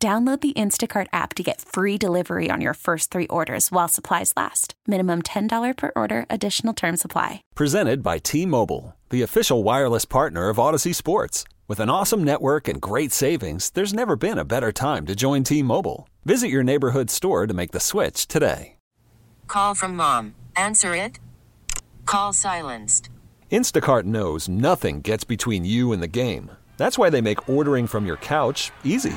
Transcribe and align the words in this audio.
Download 0.00 0.40
the 0.40 0.52
Instacart 0.52 1.08
app 1.12 1.34
to 1.34 1.42
get 1.42 1.60
free 1.60 1.98
delivery 1.98 2.50
on 2.52 2.60
your 2.60 2.74
first 2.74 3.10
three 3.10 3.26
orders 3.26 3.72
while 3.72 3.88
supplies 3.88 4.32
last. 4.36 4.74
Minimum 4.86 5.22
$10 5.22 5.76
per 5.76 5.90
order, 5.96 6.24
additional 6.30 6.72
term 6.72 6.96
supply. 6.96 7.42
Presented 7.56 8.00
by 8.00 8.18
T 8.18 8.46
Mobile, 8.46 8.94
the 9.10 9.22
official 9.22 9.64
wireless 9.64 10.04
partner 10.04 10.50
of 10.50 10.58
Audacy 10.58 10.94
Sports. 10.94 11.42
With 11.66 11.80
an 11.80 11.90
awesome 11.90 12.22
network 12.22 12.68
and 12.68 12.80
great 12.80 13.10
savings, 13.10 13.70
there's 13.70 13.92
never 13.92 14.14
been 14.14 14.38
a 14.38 14.44
better 14.44 14.70
time 14.70 15.04
to 15.06 15.16
join 15.16 15.42
T 15.42 15.64
Mobile. 15.64 16.08
Visit 16.24 16.48
your 16.48 16.62
neighborhood 16.62 17.10
store 17.10 17.48
to 17.48 17.54
make 17.54 17.72
the 17.72 17.80
switch 17.80 18.28
today. 18.28 18.76
Call 19.48 19.74
from 19.74 19.96
mom. 19.96 20.36
Answer 20.54 20.94
it. 20.94 21.18
Call 22.06 22.32
silenced. 22.32 23.08
Instacart 23.50 24.04
knows 24.04 24.48
nothing 24.48 25.00
gets 25.00 25.24
between 25.24 25.64
you 25.64 25.90
and 25.90 26.00
the 26.00 26.06
game. 26.06 26.52
That's 26.76 26.96
why 26.98 27.10
they 27.10 27.20
make 27.20 27.48
ordering 27.48 27.88
from 27.88 28.06
your 28.06 28.18
couch 28.18 28.70
easy. 28.84 29.16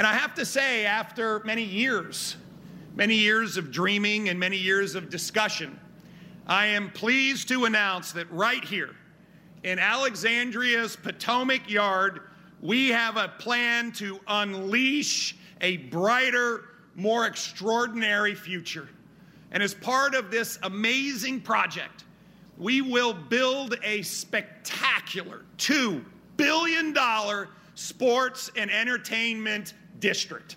And 0.00 0.06
I 0.06 0.14
have 0.14 0.32
to 0.36 0.46
say, 0.46 0.86
after 0.86 1.40
many 1.40 1.62
years, 1.62 2.38
many 2.96 3.16
years 3.16 3.58
of 3.58 3.70
dreaming 3.70 4.30
and 4.30 4.40
many 4.40 4.56
years 4.56 4.94
of 4.94 5.10
discussion, 5.10 5.78
I 6.46 6.64
am 6.68 6.90
pleased 6.92 7.48
to 7.48 7.66
announce 7.66 8.12
that 8.12 8.32
right 8.32 8.64
here 8.64 8.96
in 9.62 9.78
Alexandria's 9.78 10.96
Potomac 10.96 11.68
Yard, 11.68 12.20
we 12.62 12.88
have 12.88 13.18
a 13.18 13.28
plan 13.28 13.92
to 13.92 14.18
unleash 14.26 15.36
a 15.60 15.76
brighter, 15.76 16.70
more 16.94 17.26
extraordinary 17.26 18.34
future. 18.34 18.88
And 19.50 19.62
as 19.62 19.74
part 19.74 20.14
of 20.14 20.30
this 20.30 20.58
amazing 20.62 21.42
project, 21.42 22.04
we 22.56 22.80
will 22.80 23.12
build 23.12 23.76
a 23.84 24.00
spectacular 24.00 25.44
$2 25.58 26.02
billion 26.38 26.96
sports 27.74 28.50
and 28.56 28.70
entertainment 28.70 29.74
district. 30.00 30.56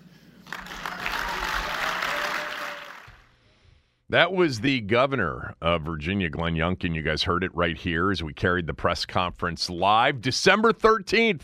That 4.10 4.32
was 4.32 4.60
the 4.60 4.80
governor 4.82 5.54
of 5.62 5.82
Virginia, 5.82 6.28
Glenn 6.28 6.54
Youngkin. 6.54 6.94
You 6.94 7.02
guys 7.02 7.22
heard 7.22 7.42
it 7.42 7.54
right 7.54 7.76
here 7.76 8.10
as 8.10 8.22
we 8.22 8.34
carried 8.34 8.66
the 8.66 8.74
press 8.74 9.06
conference 9.06 9.70
live. 9.70 10.20
December 10.20 10.72
13th, 10.72 11.42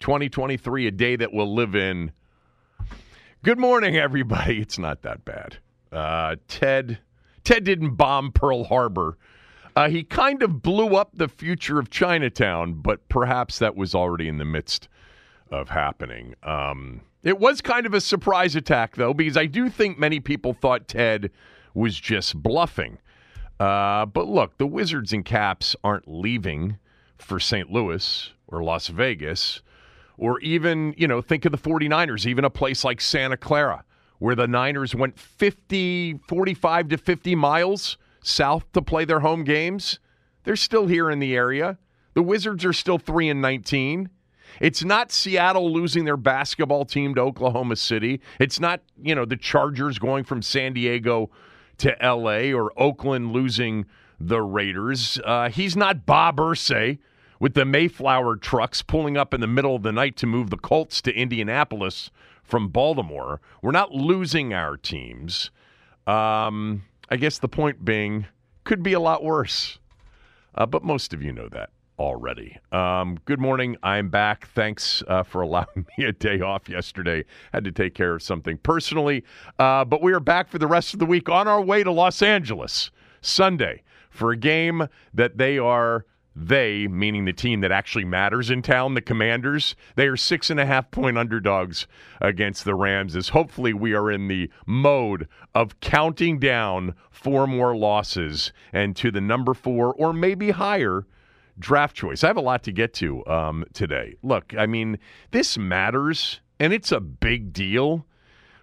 2023, 0.00 0.88
a 0.88 0.90
day 0.90 1.16
that 1.16 1.32
we'll 1.32 1.54
live 1.54 1.74
in. 1.74 2.10
Good 3.42 3.58
morning, 3.58 3.96
everybody. 3.96 4.60
It's 4.66 4.78
not 4.78 5.02
that 5.02 5.24
bad. 5.24 5.58
Uh, 5.92 6.36
Ted, 6.48 6.98
Ted 7.44 7.62
didn't 7.62 7.94
bomb 7.94 8.32
Pearl 8.32 8.64
Harbor. 8.64 9.16
Uh, 9.76 9.88
he 9.88 10.02
kind 10.02 10.42
of 10.42 10.62
blew 10.62 10.96
up 10.96 11.10
the 11.14 11.28
future 11.28 11.78
of 11.78 11.90
Chinatown, 11.90 12.74
but 12.74 13.08
perhaps 13.08 13.60
that 13.60 13.76
was 13.76 13.94
already 13.94 14.26
in 14.26 14.38
the 14.38 14.44
midst 14.44 14.88
of 15.50 15.68
happening. 15.68 16.34
Um, 16.42 17.02
it 17.26 17.40
was 17.40 17.60
kind 17.60 17.86
of 17.86 17.92
a 17.92 18.00
surprise 18.00 18.54
attack, 18.54 18.94
though, 18.94 19.12
because 19.12 19.36
I 19.36 19.46
do 19.46 19.68
think 19.68 19.98
many 19.98 20.20
people 20.20 20.52
thought 20.52 20.86
Ted 20.86 21.32
was 21.74 21.98
just 21.98 22.40
bluffing. 22.40 22.98
Uh, 23.58 24.06
but 24.06 24.28
look, 24.28 24.58
the 24.58 24.66
Wizards 24.66 25.12
and 25.12 25.24
Caps 25.24 25.74
aren't 25.82 26.06
leaving 26.06 26.78
for 27.18 27.40
St. 27.40 27.68
Louis 27.68 28.30
or 28.46 28.62
Las 28.62 28.86
Vegas, 28.86 29.60
or 30.16 30.38
even, 30.38 30.94
you 30.96 31.08
know, 31.08 31.20
think 31.20 31.44
of 31.44 31.50
the 31.50 31.58
49ers, 31.58 32.26
even 32.26 32.44
a 32.44 32.50
place 32.50 32.84
like 32.84 33.00
Santa 33.00 33.36
Clara, 33.36 33.84
where 34.20 34.36
the 34.36 34.46
Niners 34.46 34.94
went 34.94 35.18
50, 35.18 36.20
45 36.28 36.88
to 36.90 36.96
50 36.96 37.34
miles 37.34 37.96
south 38.22 38.70
to 38.72 38.80
play 38.80 39.04
their 39.04 39.20
home 39.20 39.42
games. 39.42 39.98
They're 40.44 40.54
still 40.54 40.86
here 40.86 41.10
in 41.10 41.18
the 41.18 41.34
area. 41.34 41.76
The 42.14 42.22
Wizards 42.22 42.64
are 42.64 42.72
still 42.72 42.98
3 42.98 43.30
and 43.30 43.42
19. 43.42 44.10
It's 44.60 44.84
not 44.84 45.12
Seattle 45.12 45.72
losing 45.72 46.04
their 46.04 46.16
basketball 46.16 46.84
team 46.84 47.14
to 47.14 47.20
Oklahoma 47.20 47.76
City. 47.76 48.20
It's 48.40 48.60
not, 48.60 48.80
you 49.02 49.14
know, 49.14 49.24
the 49.24 49.36
Chargers 49.36 49.98
going 49.98 50.24
from 50.24 50.42
San 50.42 50.72
Diego 50.72 51.30
to 51.78 51.96
LA 52.02 52.52
or 52.56 52.72
Oakland 52.76 53.32
losing 53.32 53.86
the 54.18 54.40
Raiders. 54.40 55.18
Uh, 55.24 55.50
he's 55.50 55.76
not 55.76 56.06
Bob 56.06 56.38
Irsay 56.38 56.98
with 57.38 57.54
the 57.54 57.64
Mayflower 57.64 58.36
trucks 58.36 58.82
pulling 58.82 59.16
up 59.16 59.34
in 59.34 59.40
the 59.40 59.46
middle 59.46 59.76
of 59.76 59.82
the 59.82 59.92
night 59.92 60.16
to 60.16 60.26
move 60.26 60.50
the 60.50 60.56
Colts 60.56 61.02
to 61.02 61.12
Indianapolis 61.14 62.10
from 62.42 62.68
Baltimore. 62.68 63.40
We're 63.60 63.72
not 63.72 63.92
losing 63.92 64.54
our 64.54 64.76
teams. 64.76 65.50
Um, 66.06 66.84
I 67.10 67.16
guess 67.16 67.38
the 67.38 67.48
point 67.48 67.84
being, 67.84 68.26
could 68.64 68.82
be 68.82 68.94
a 68.94 69.00
lot 69.00 69.22
worse. 69.22 69.78
Uh, 70.54 70.64
but 70.64 70.82
most 70.82 71.12
of 71.12 71.22
you 71.22 71.32
know 71.32 71.48
that 71.48 71.70
already. 71.98 72.58
Um, 72.72 73.18
good 73.24 73.40
morning. 73.40 73.76
I'm 73.82 74.08
back. 74.08 74.48
Thanks 74.48 75.02
uh, 75.08 75.22
for 75.22 75.40
allowing 75.42 75.86
me 75.96 76.04
a 76.04 76.12
day 76.12 76.40
off 76.40 76.68
yesterday. 76.68 77.24
Had 77.52 77.64
to 77.64 77.72
take 77.72 77.94
care 77.94 78.14
of 78.14 78.22
something 78.22 78.58
personally. 78.58 79.24
Uh, 79.58 79.84
but 79.84 80.02
we 80.02 80.12
are 80.12 80.20
back 80.20 80.48
for 80.48 80.58
the 80.58 80.66
rest 80.66 80.92
of 80.92 81.00
the 81.00 81.06
week 81.06 81.28
on 81.28 81.48
our 81.48 81.62
way 81.62 81.82
to 81.82 81.90
Los 81.90 82.22
Angeles 82.22 82.90
Sunday 83.20 83.82
for 84.10 84.30
a 84.30 84.36
game 84.36 84.88
that 85.14 85.38
they 85.38 85.58
are. 85.58 86.04
They, 86.38 86.86
meaning 86.86 87.24
the 87.24 87.32
team 87.32 87.62
that 87.62 87.72
actually 87.72 88.04
matters 88.04 88.50
in 88.50 88.60
town, 88.60 88.92
the 88.92 89.00
Commanders, 89.00 89.74
they 89.94 90.06
are 90.06 90.18
six 90.18 90.50
and 90.50 90.60
a 90.60 90.66
half 90.66 90.90
point 90.90 91.16
underdogs 91.16 91.86
against 92.20 92.66
the 92.66 92.74
Rams. 92.74 93.16
As 93.16 93.30
hopefully 93.30 93.72
we 93.72 93.94
are 93.94 94.10
in 94.10 94.28
the 94.28 94.50
mode 94.66 95.28
of 95.54 95.80
counting 95.80 96.38
down 96.38 96.94
four 97.10 97.46
more 97.46 97.74
losses 97.74 98.52
and 98.70 98.94
to 98.96 99.10
the 99.10 99.22
number 99.22 99.54
four 99.54 99.94
or 99.94 100.12
maybe 100.12 100.50
higher 100.50 101.06
draft 101.58 101.96
choice. 101.96 102.24
I 102.24 102.28
have 102.28 102.36
a 102.36 102.42
lot 102.42 102.62
to 102.64 102.72
get 102.72 102.94
to 102.94 103.26
um, 103.26 103.64
today. 103.72 104.16
Look, 104.22 104.54
I 104.56 104.66
mean, 104.66 104.98
this 105.30 105.56
matters 105.56 106.40
and 106.58 106.72
it's 106.72 106.92
a 106.92 107.00
big 107.00 107.52
deal, 107.52 108.06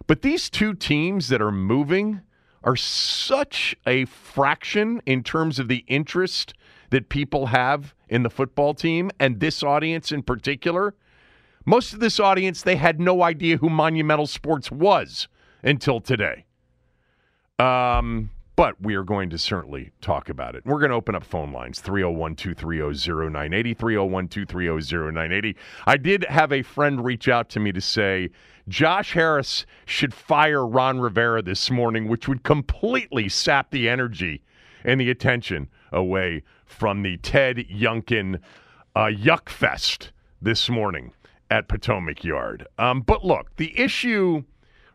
but 0.06 0.22
these 0.22 0.50
two 0.50 0.74
teams 0.74 1.28
that 1.28 1.40
are 1.40 1.52
moving 1.52 2.20
are 2.62 2.76
such 2.76 3.76
a 3.86 4.04
fraction 4.06 5.00
in 5.06 5.22
terms 5.22 5.58
of 5.58 5.68
the 5.68 5.84
interest 5.86 6.54
that 6.90 7.08
people 7.08 7.46
have 7.46 7.94
in 8.08 8.22
the 8.22 8.30
football 8.30 8.74
team 8.74 9.10
and 9.20 9.40
this 9.40 9.62
audience 9.62 10.12
in 10.12 10.22
particular. 10.22 10.94
Most 11.66 11.92
of 11.92 12.00
this 12.00 12.20
audience, 12.20 12.62
they 12.62 12.76
had 12.76 13.00
no 13.00 13.22
idea 13.22 13.56
who 13.56 13.70
Monumental 13.70 14.26
Sports 14.26 14.70
was 14.70 15.28
until 15.62 16.00
today. 16.00 16.44
Um, 17.58 18.30
but 18.56 18.80
we 18.80 18.94
are 18.94 19.02
going 19.02 19.30
to 19.30 19.38
certainly 19.38 19.90
talk 20.00 20.28
about 20.28 20.54
it. 20.54 20.64
We're 20.64 20.78
going 20.78 20.90
to 20.90 20.96
open 20.96 21.14
up 21.14 21.24
phone 21.24 21.52
lines 21.52 21.80
301 21.80 22.36
230 22.36 23.30
0980, 23.30 23.74
301 23.74 24.28
230 24.28 25.12
0980. 25.12 25.56
I 25.86 25.96
did 25.96 26.24
have 26.24 26.52
a 26.52 26.62
friend 26.62 27.04
reach 27.04 27.28
out 27.28 27.48
to 27.50 27.60
me 27.60 27.72
to 27.72 27.80
say 27.80 28.30
Josh 28.68 29.12
Harris 29.12 29.66
should 29.86 30.14
fire 30.14 30.66
Ron 30.66 31.00
Rivera 31.00 31.42
this 31.42 31.70
morning, 31.70 32.08
which 32.08 32.28
would 32.28 32.44
completely 32.44 33.28
sap 33.28 33.70
the 33.70 33.88
energy 33.88 34.42
and 34.84 35.00
the 35.00 35.10
attention 35.10 35.68
away 35.92 36.42
from 36.64 37.02
the 37.02 37.16
Ted 37.18 37.58
Youngkin 37.68 38.40
uh, 38.94 39.06
yuck 39.06 39.48
fest 39.48 40.12
this 40.40 40.68
morning 40.68 41.12
at 41.50 41.68
Potomac 41.68 42.24
Yard. 42.24 42.66
Um, 42.78 43.00
but 43.00 43.24
look, 43.24 43.56
the 43.56 43.78
issue 43.78 44.44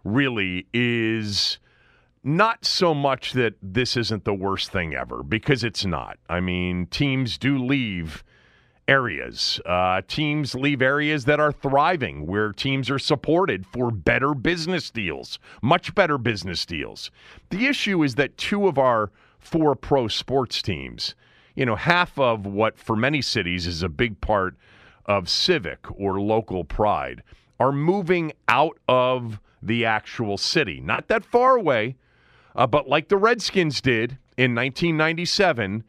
really 0.04 0.68
is 0.74 1.60
not 2.24 2.66
so 2.66 2.94
much 2.94 3.34
that 3.34 3.56
this 3.62 3.96
isn't 3.96 4.26
the 4.26 4.34
worst 4.34 4.72
thing 4.72 4.94
ever, 4.94 5.24
because 5.24 5.64
it's 5.64 5.86
not. 5.86 6.18
I 6.30 6.40
mean, 6.40 6.88
teams 6.88 7.38
do 7.38 7.58
leave 7.58 8.24
areas. 8.88 9.62
Uh, 9.66 10.02
teams 10.08 10.56
leave 10.56 10.82
areas 10.82 11.26
that 11.26 11.40
are 11.40 11.52
thriving, 11.52 12.26
where 12.26 12.52
teams 12.52 12.90
are 12.90 13.00
supported 13.00 13.66
for 13.66 13.92
better 13.92 14.34
business 14.34 14.90
deals, 14.90 15.40
much 15.62 15.94
better 15.94 16.18
business 16.18 16.66
deals. 16.66 17.12
The 17.52 17.68
issue 17.68 18.04
is 18.04 18.16
that 18.16 18.36
two 18.38 18.68
of 18.68 18.78
our 18.78 19.12
four 19.38 19.76
pro 19.76 20.08
sports 20.08 20.62
teams, 20.62 21.16
you 21.56 21.66
know, 21.66 21.76
half 21.76 22.18
of 22.18 22.46
what 22.46 22.78
for 22.78 22.96
many 22.96 23.22
cities 23.22 23.68
is 23.68 23.84
a 23.84 23.90
big 23.90 24.20
part 24.22 24.56
of 25.06 25.30
civic 25.30 25.80
or 26.00 26.20
local 26.20 26.64
pride, 26.64 27.24
are 27.60 27.72
moving 27.72 28.34
out 28.48 28.78
of 28.88 29.40
the 29.62 29.86
actual 29.86 30.38
city. 30.38 30.80
Not 30.82 31.08
that 31.10 31.26
far 31.26 31.56
away, 31.56 31.96
uh, 32.56 32.68
but 32.68 32.88
like 32.88 33.10
the 33.10 33.18
Redskins 33.18 33.82
did 33.82 34.18
in 34.38 34.56
1997 34.56 35.84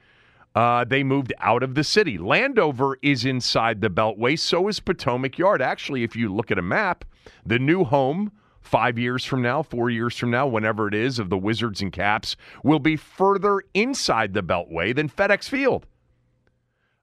uh, 0.55 0.85
they 0.85 1.05
moved 1.05 1.33
out 1.39 1.63
of 1.63 1.75
the 1.75 1.85
city. 1.85 2.19
Landover 2.19 2.99
is 3.03 3.25
inside 3.25 3.81
the 3.81 3.91
Beltway, 3.91 4.39
so 4.39 4.69
is 4.69 4.81
Potomac 4.81 5.39
Yard. 5.39 5.63
Actually, 5.63 6.03
if 6.03 6.17
you 6.17 6.33
look 6.33 6.51
at 6.51 6.59
a 6.59 6.63
map, 6.63 7.05
the 7.47 7.59
new 7.59 7.85
home 7.85 8.33
five 8.61 8.99
years 8.99 9.25
from 9.25 9.43
now, 9.43 9.63
four 9.63 9.91
years 9.91 10.17
from 10.17 10.31
now, 10.31 10.47
whenever 10.47 10.89
it 10.89 10.95
is, 10.95 11.19
of 11.19 11.31
the 11.31 11.39
Wizards 11.39 11.81
and 11.81 11.93
Caps 11.93 12.37
will 12.65 12.79
be 12.79 12.97
further 12.97 13.63
inside 13.75 14.35
the 14.35 14.43
Beltway 14.43 14.95
than 14.95 15.09
FedEx 15.09 15.49
Field. 15.49 15.87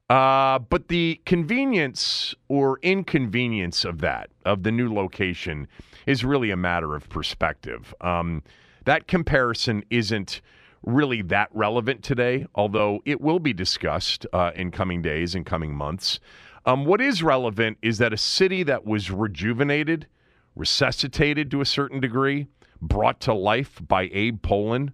Uh, 0.09 0.59
but 0.59 0.87
the 0.87 1.19
convenience 1.25 2.33
or 2.47 2.79
inconvenience 2.81 3.83
of 3.83 3.99
that, 3.99 4.29
of 4.45 4.63
the 4.63 4.71
new 4.71 4.93
location, 4.93 5.67
is 6.05 6.23
really 6.23 6.49
a 6.49 6.55
matter 6.55 6.95
of 6.95 7.09
perspective. 7.09 7.93
Um, 7.99 8.43
that 8.87 9.05
comparison 9.05 9.83
isn't 9.89 10.39
really 10.81 11.21
that 11.21 11.49
relevant 11.53 12.01
today, 12.01 12.45
although 12.55 13.01
it 13.03 13.19
will 13.19 13.37
be 13.37 13.51
discussed 13.51 14.25
uh, 14.31 14.51
in 14.55 14.71
coming 14.71 15.01
days 15.01 15.35
and 15.35 15.45
coming 15.45 15.75
months. 15.75 16.21
Um, 16.65 16.85
what 16.85 17.01
is 17.01 17.21
relevant 17.21 17.79
is 17.81 17.97
that 17.97 18.13
a 18.13 18.17
city 18.17 18.63
that 18.63 18.85
was 18.85 19.11
rejuvenated, 19.11 20.07
resuscitated 20.55 21.51
to 21.51 21.59
a 21.59 21.65
certain 21.65 21.99
degree, 21.99 22.47
brought 22.81 23.19
to 23.21 23.33
life 23.33 23.81
by 23.85 24.09
Abe 24.13 24.41
Pollin, 24.41 24.93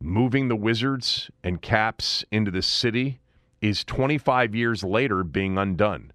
moving 0.00 0.48
the 0.48 0.56
Wizards 0.56 1.30
and 1.44 1.60
Caps 1.60 2.24
into 2.32 2.50
the 2.50 2.62
city, 2.62 3.20
is 3.60 3.84
25 3.84 4.54
years 4.54 4.82
later 4.82 5.22
being 5.22 5.58
undone. 5.58 6.12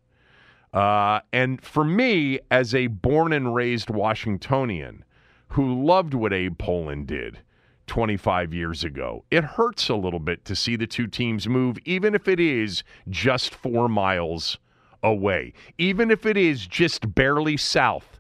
Uh, 0.74 1.20
and 1.32 1.64
for 1.64 1.84
me, 1.84 2.40
as 2.50 2.74
a 2.74 2.88
born 2.88 3.34
and 3.34 3.54
raised 3.54 3.92
Washingtonian 3.92 5.06
who 5.50 5.84
loved 5.84 6.14
what 6.14 6.34
Abe 6.34 6.58
Pollin 6.58 7.06
did, 7.06 7.40
25 7.88 8.54
years 8.54 8.84
ago. 8.84 9.24
It 9.32 9.44
hurts 9.44 9.90
a 9.90 9.96
little 9.96 10.20
bit 10.20 10.46
to 10.46 10.56
see 10.56 10.76
the 10.76 10.88
two 10.88 11.08
teams 11.08 11.48
move, 11.48 11.78
even 11.86 12.16
if 12.16 12.28
it 12.28 12.40
is 12.40 12.84
just 13.10 13.54
four 13.54 13.88
miles 13.88 14.58
away, 15.04 15.54
even 15.78 16.10
if 16.12 16.26
it 16.26 16.38
is 16.38 16.66
just 16.66 17.14
barely 17.14 17.58
south 17.58 18.20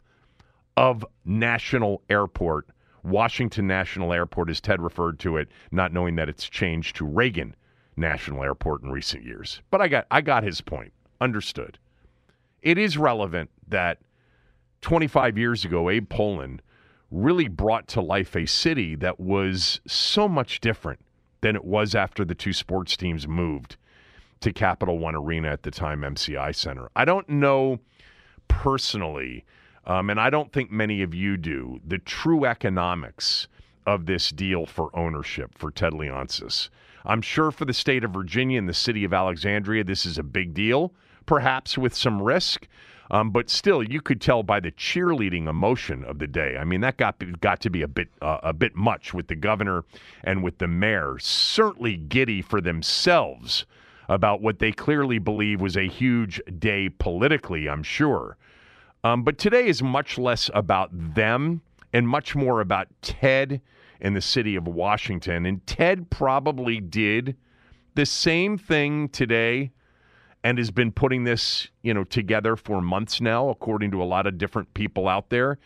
of 0.78 1.06
National 1.26 2.02
Airport, 2.10 2.68
Washington 3.04 3.68
National 3.68 4.14
Airport, 4.14 4.50
as 4.50 4.62
Ted 4.62 4.82
referred 4.82 5.20
to 5.20 5.38
it, 5.38 5.50
not 5.72 5.94
knowing 5.94 6.16
that 6.16 6.30
it's 6.30 6.48
changed 6.48 6.96
to 6.98 7.06
Reagan 7.06 7.56
National 7.98 8.44
Airport 8.44 8.84
in 8.84 8.92
recent 8.92 9.24
years. 9.24 9.62
But 9.72 9.82
I 9.82 9.88
got 9.88 10.06
I 10.12 10.22
got 10.22 10.44
his 10.44 10.62
point. 10.62 10.92
Understood. 11.22 11.80
It 12.62 12.78
is 12.78 12.98
relevant 12.98 13.50
that 13.68 14.00
25 14.82 15.38
years 15.38 15.66
ago, 15.66 15.90
Abe 15.90 16.10
Pollin 16.10 16.62
really 17.12 17.48
brought 17.48 17.88
to 17.90 18.02
life 18.02 18.36
a 18.36 18.46
city 18.46 18.96
that 18.96 19.20
was 19.20 19.80
so 19.88 20.28
much 20.28 20.60
different 20.60 21.00
than 21.42 21.56
it 21.56 21.64
was 21.64 21.96
after 21.96 22.26
the 22.26 22.36
two 22.36 22.54
sports 22.54 22.98
teams 22.98 23.28
moved 23.28 23.78
to 24.42 24.52
Capital 24.52 24.98
One 24.98 25.16
Arena 25.16 25.50
at 25.50 25.64
the 25.64 25.72
time, 25.72 26.02
MCI 26.02 26.54
Center. 26.56 26.90
I 26.96 27.06
don't 27.06 27.28
know 27.30 27.80
personally, 28.48 29.46
um, 29.86 30.10
and 30.10 30.20
I 30.20 30.30
don't 30.30 30.52
think 30.52 30.72
many 30.72 31.02
of 31.02 31.14
you 31.14 31.38
do, 31.38 31.80
the 31.86 32.00
true 32.00 32.46
economics 32.46 33.48
of 33.86 34.06
this 34.06 34.32
deal 34.32 34.66
for 34.66 34.96
ownership 34.96 35.58
for 35.58 35.72
Ted 35.72 35.94
Leonsis. 35.94 36.70
I'm 37.06 37.22
sure 37.22 37.52
for 37.52 37.66
the 37.66 37.74
state 37.74 38.04
of 38.04 38.12
Virginia 38.12 38.58
and 38.58 38.68
the 38.68 38.74
city 38.74 39.04
of 39.04 39.14
Alexandria, 39.14 39.84
this 39.84 40.06
is 40.06 40.18
a 40.18 40.24
big 40.24 40.54
deal, 40.54 40.94
perhaps 41.26 41.78
with 41.78 41.94
some 41.94 42.22
risk. 42.22 42.68
Um, 43.12 43.32
but 43.32 43.50
still, 43.50 43.84
you 43.84 44.02
could 44.02 44.20
tell 44.20 44.44
by 44.44 44.60
the 44.60 44.72
cheerleading 44.72 45.48
emotion 45.48 46.04
of 46.06 46.20
the 46.20 46.28
day. 46.28 46.58
I 46.58 46.64
mean, 46.64 46.82
that 46.82 46.98
got 46.98 47.22
got 47.40 47.60
to 47.62 47.70
be 47.70 47.82
a 47.84 47.88
bit 47.88 48.10
uh, 48.22 48.40
a 48.44 48.54
bit 48.54 48.76
much 48.76 49.14
with 49.14 49.28
the 49.28 49.36
governor 49.36 49.84
and 50.24 50.44
with 50.44 50.58
the 50.58 50.68
mayor. 50.68 51.18
Certainly 51.20 51.98
giddy 51.98 52.42
for 52.42 52.62
themselves 52.62 53.66
about 54.10 54.42
what 54.42 54.60
they 54.60 54.72
clearly 54.72 55.20
believe 55.20 55.62
was 55.62 55.78
a 55.78 55.88
huge 55.88 56.42
day 56.60 56.90
politically. 56.90 57.70
I'm 57.70 57.84
sure. 57.84 58.38
Um, 59.04 59.24
but 59.24 59.38
today 59.38 59.68
is 59.68 59.84
much 59.84 60.18
less 60.18 60.50
about 60.54 60.90
them 60.92 61.62
and 61.94 62.08
much 62.08 62.36
more 62.36 62.60
about 62.60 62.88
Ted 63.02 63.62
and 64.02 64.16
the 64.16 64.22
city 64.22 64.56
of 64.56 64.68
Washington. 64.68 65.46
And 65.46 65.66
Ted 65.68 66.10
probably 66.10 66.80
did 66.80 67.36
the 67.94 68.06
same 68.06 68.58
thing 68.58 69.10
today 69.10 69.72
and 70.46 70.60
has 70.60 70.70
been 70.70 70.92
putting 70.92 71.24
this, 71.24 71.70
you 71.82 71.92
know, 71.92 72.04
together 72.04 72.56
for 72.56 72.80
months 72.80 73.20
now, 73.20 73.50
according 73.50 73.90
to 73.90 74.00
a 74.02 74.06
lot 74.06 74.28
of 74.28 74.38
different 74.38 74.72
people 74.76 75.08
out 75.08 75.32
there, 75.32 75.58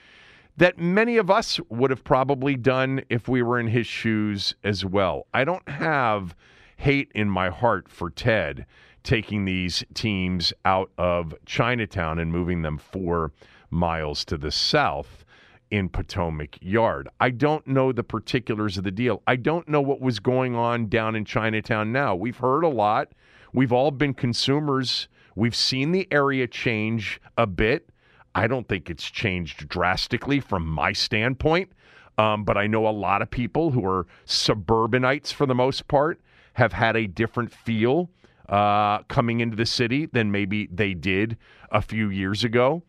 that 0.55 0.79
many 0.79 1.17
of 1.17 1.29
us 1.29 1.59
would 1.67 1.89
have 1.89 2.05
probably 2.05 2.55
done 2.55 3.01
if 3.09 3.27
we 3.27 3.41
were 3.41 3.59
in 3.59 3.67
his 3.67 3.85
shoes 3.85 4.55
as 4.63 4.85
well. 4.85 5.27
I 5.33 5.43
don't 5.43 5.67
have 5.67 6.33
hate 6.77 7.11
in 7.13 7.29
my 7.29 7.49
heart 7.49 7.89
for 7.89 8.09
Ted 8.09 8.65
taking 9.03 9.43
these 9.43 9.83
teams 9.93 10.53
out 10.63 10.91
of 10.97 11.35
Chinatown 11.45 12.17
and 12.17 12.31
moving 12.31 12.61
them 12.61 12.77
four 12.77 13.33
miles 13.69 14.23
to 14.23 14.37
the 14.37 14.49
south 14.49 15.25
in 15.69 15.89
Potomac 15.89 16.57
Yard. 16.61 17.09
I 17.19 17.31
don't 17.31 17.67
know 17.67 17.91
the 17.91 18.03
particulars 18.05 18.77
of 18.77 18.85
the 18.85 18.91
deal. 18.91 19.23
I 19.27 19.35
don't 19.35 19.67
know 19.67 19.81
what 19.81 19.99
was 19.99 20.21
going 20.21 20.55
on 20.55 20.87
down 20.87 21.17
in 21.17 21.25
Chinatown 21.25 21.91
now. 21.91 22.15
We've 22.15 22.37
heard 22.37 22.63
a 22.63 22.69
lot. 22.69 23.11
We've 23.53 23.71
all 23.71 23.91
been 23.91 24.13
consumers. 24.13 25.07
We've 25.35 25.55
seen 25.55 25.91
the 25.91 26.07
area 26.11 26.47
change 26.47 27.21
a 27.37 27.47
bit. 27.47 27.89
I 28.35 28.47
don't 28.47 28.67
think 28.67 28.89
it's 28.89 29.09
changed 29.09 29.67
drastically 29.67 30.39
from 30.39 30.67
my 30.67 30.93
standpoint, 30.93 31.71
um, 32.17 32.43
but 32.43 32.57
I 32.57 32.67
know 32.67 32.87
a 32.87 32.89
lot 32.89 33.21
of 33.21 33.31
people 33.31 33.71
who 33.71 33.85
are 33.85 34.05
suburbanites 34.25 35.31
for 35.31 35.45
the 35.45 35.55
most 35.55 35.87
part 35.87 36.21
have 36.53 36.73
had 36.73 36.95
a 36.95 37.07
different 37.07 37.51
feel 37.51 38.09
uh, 38.49 38.99
coming 39.03 39.39
into 39.39 39.55
the 39.55 39.65
city 39.65 40.05
than 40.07 40.31
maybe 40.31 40.67
they 40.71 40.93
did 40.93 41.37
a 41.71 41.81
few 41.81 42.09
years 42.09 42.43
ago. 42.43 42.83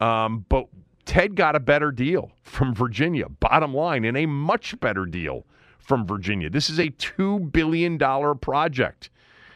Um, 0.00 0.44
but 0.48 0.66
Ted 1.04 1.34
got 1.36 1.54
a 1.54 1.60
better 1.60 1.92
deal 1.92 2.32
from 2.42 2.74
Virginia, 2.74 3.28
bottom 3.28 3.74
line, 3.74 4.04
and 4.04 4.16
a 4.16 4.26
much 4.26 4.78
better 4.80 5.06
deal 5.06 5.46
from 5.78 6.06
Virginia. 6.06 6.48
This 6.48 6.70
is 6.70 6.78
a 6.78 6.88
$2 6.88 7.52
billion 7.52 7.98
project 8.38 9.10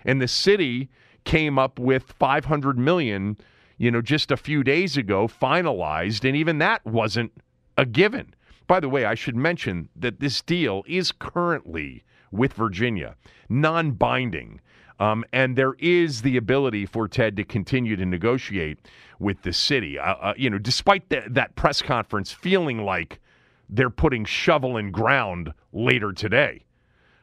and 0.06 0.22
the 0.22 0.28
city 0.28 0.88
came 1.24 1.58
up 1.58 1.78
with 1.78 2.14
500 2.18 2.78
million, 2.78 3.36
you 3.76 3.90
know, 3.90 4.00
just 4.00 4.30
a 4.30 4.36
few 4.36 4.62
days 4.62 4.96
ago, 4.96 5.28
finalized, 5.28 6.26
and 6.26 6.36
even 6.36 6.58
that 6.58 6.86
wasn't 6.86 7.32
a 7.76 7.84
given. 7.84 8.32
By 8.66 8.80
the 8.80 8.88
way, 8.88 9.04
I 9.04 9.14
should 9.14 9.36
mention 9.36 9.88
that 9.94 10.20
this 10.20 10.40
deal 10.40 10.82
is 10.86 11.12
currently 11.12 12.04
with 12.30 12.54
Virginia, 12.54 13.16
non 13.48 13.92
binding. 13.92 14.60
Um, 14.98 15.24
and 15.32 15.56
there 15.56 15.74
is 15.78 16.22
the 16.22 16.38
ability 16.38 16.86
for 16.86 17.06
Ted 17.06 17.36
to 17.36 17.44
continue 17.44 17.96
to 17.96 18.06
negotiate 18.06 18.78
with 19.18 19.42
the 19.42 19.52
city. 19.52 19.98
Uh, 19.98 20.14
uh, 20.14 20.34
you 20.38 20.48
know, 20.48 20.58
despite 20.58 21.10
the, 21.10 21.22
that 21.28 21.54
press 21.54 21.82
conference 21.82 22.32
feeling 22.32 22.78
like 22.78 23.20
they're 23.68 23.90
putting 23.90 24.24
shovel 24.24 24.76
in 24.78 24.90
ground 24.92 25.52
later 25.72 26.12
today. 26.12 26.64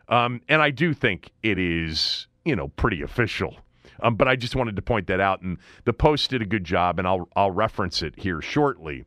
Um, 0.08 0.42
and 0.50 0.62
I 0.62 0.70
do 0.70 0.94
think 0.94 1.32
it 1.42 1.58
is 1.58 2.28
you 2.46 2.56
know, 2.56 2.70
pretty 2.70 3.02
official. 3.02 3.56
Um, 4.02 4.16
but 4.16 4.28
I 4.28 4.36
just 4.36 4.56
wanted 4.56 4.76
to 4.76 4.82
point 4.82 5.08
that 5.08 5.20
out, 5.20 5.42
and 5.42 5.58
the 5.86 5.94
Post 5.94 6.30
did 6.30 6.42
a 6.42 6.46
good 6.46 6.64
job, 6.64 7.00
and 7.00 7.08
I'll 7.08 7.30
I'll 7.36 7.52
reference 7.52 8.02
it 8.02 8.14
here 8.18 8.42
shortly 8.42 9.06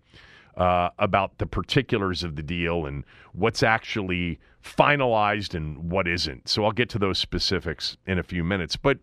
uh, 0.57 0.91
about 0.99 1.39
the 1.39 1.47
particulars 1.47 2.23
of 2.25 2.37
the 2.37 2.43
deal 2.43 2.87
and 2.87 3.05
what's 3.33 3.63
actually 3.63 4.39
finalized 4.63 5.55
and 5.55 5.91
what 5.91 6.09
isn't. 6.09 6.49
So 6.49 6.65
I'll 6.65 6.73
get 6.73 6.89
to 6.91 6.99
those 6.99 7.19
specifics 7.19 7.97
in 8.07 8.19
a 8.19 8.23
few 8.23 8.43
minutes. 8.43 8.77
But 8.77 8.99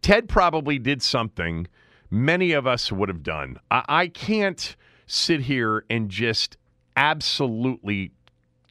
Ted 0.00 0.28
probably 0.28 0.78
did 0.78 1.02
something 1.02 1.66
many 2.10 2.52
of 2.52 2.66
us 2.66 2.90
would 2.92 3.08
have 3.08 3.22
done. 3.22 3.58
I, 3.70 3.84
I 3.88 4.06
can't 4.08 4.76
sit 5.06 5.42
here 5.42 5.84
and 5.90 6.08
just 6.08 6.56
absolutely 6.96 8.12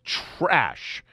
trash 0.03 1.03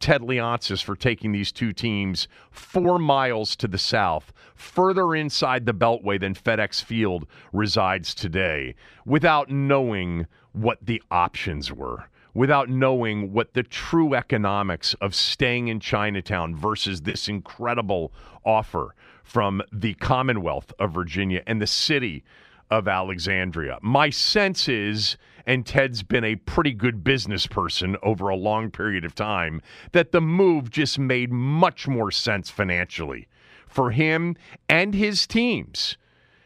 Ted 0.00 0.22
Leonsis 0.22 0.82
for 0.82 0.96
taking 0.96 1.32
these 1.32 1.52
two 1.52 1.72
teams 1.72 2.28
four 2.50 2.98
miles 2.98 3.56
to 3.56 3.68
the 3.68 3.78
south 3.78 4.32
further 4.54 5.14
inside 5.14 5.66
the 5.66 5.74
Beltway 5.74 6.20
than 6.20 6.34
FedEx 6.34 6.82
Field 6.82 7.26
resides 7.52 8.14
today 8.14 8.74
without 9.04 9.50
knowing 9.50 10.26
what 10.52 10.78
the 10.82 11.02
options 11.10 11.72
were, 11.72 12.08
without 12.34 12.68
knowing 12.68 13.32
what 13.32 13.54
the 13.54 13.62
true 13.62 14.14
economics 14.14 14.94
of 14.94 15.14
staying 15.14 15.68
in 15.68 15.80
Chinatown 15.80 16.54
versus 16.54 17.02
this 17.02 17.28
incredible 17.28 18.12
offer 18.44 18.94
from 19.22 19.62
the 19.72 19.94
Commonwealth 19.94 20.72
of 20.78 20.92
Virginia 20.92 21.42
and 21.46 21.60
the 21.60 21.66
city 21.66 22.24
of 22.70 22.88
Alexandria. 22.88 23.78
My 23.82 24.10
sense 24.10 24.68
is, 24.68 25.16
and 25.48 25.64
Ted's 25.64 26.02
been 26.02 26.24
a 26.24 26.36
pretty 26.36 26.74
good 26.74 27.02
business 27.02 27.46
person 27.46 27.96
over 28.02 28.28
a 28.28 28.36
long 28.36 28.70
period 28.70 29.02
of 29.02 29.14
time, 29.14 29.62
that 29.92 30.12
the 30.12 30.20
move 30.20 30.70
just 30.70 30.98
made 30.98 31.32
much 31.32 31.88
more 31.88 32.10
sense 32.10 32.50
financially 32.50 33.26
for 33.66 33.90
him 33.90 34.36
and 34.68 34.94
his 34.94 35.26
teams, 35.26 35.96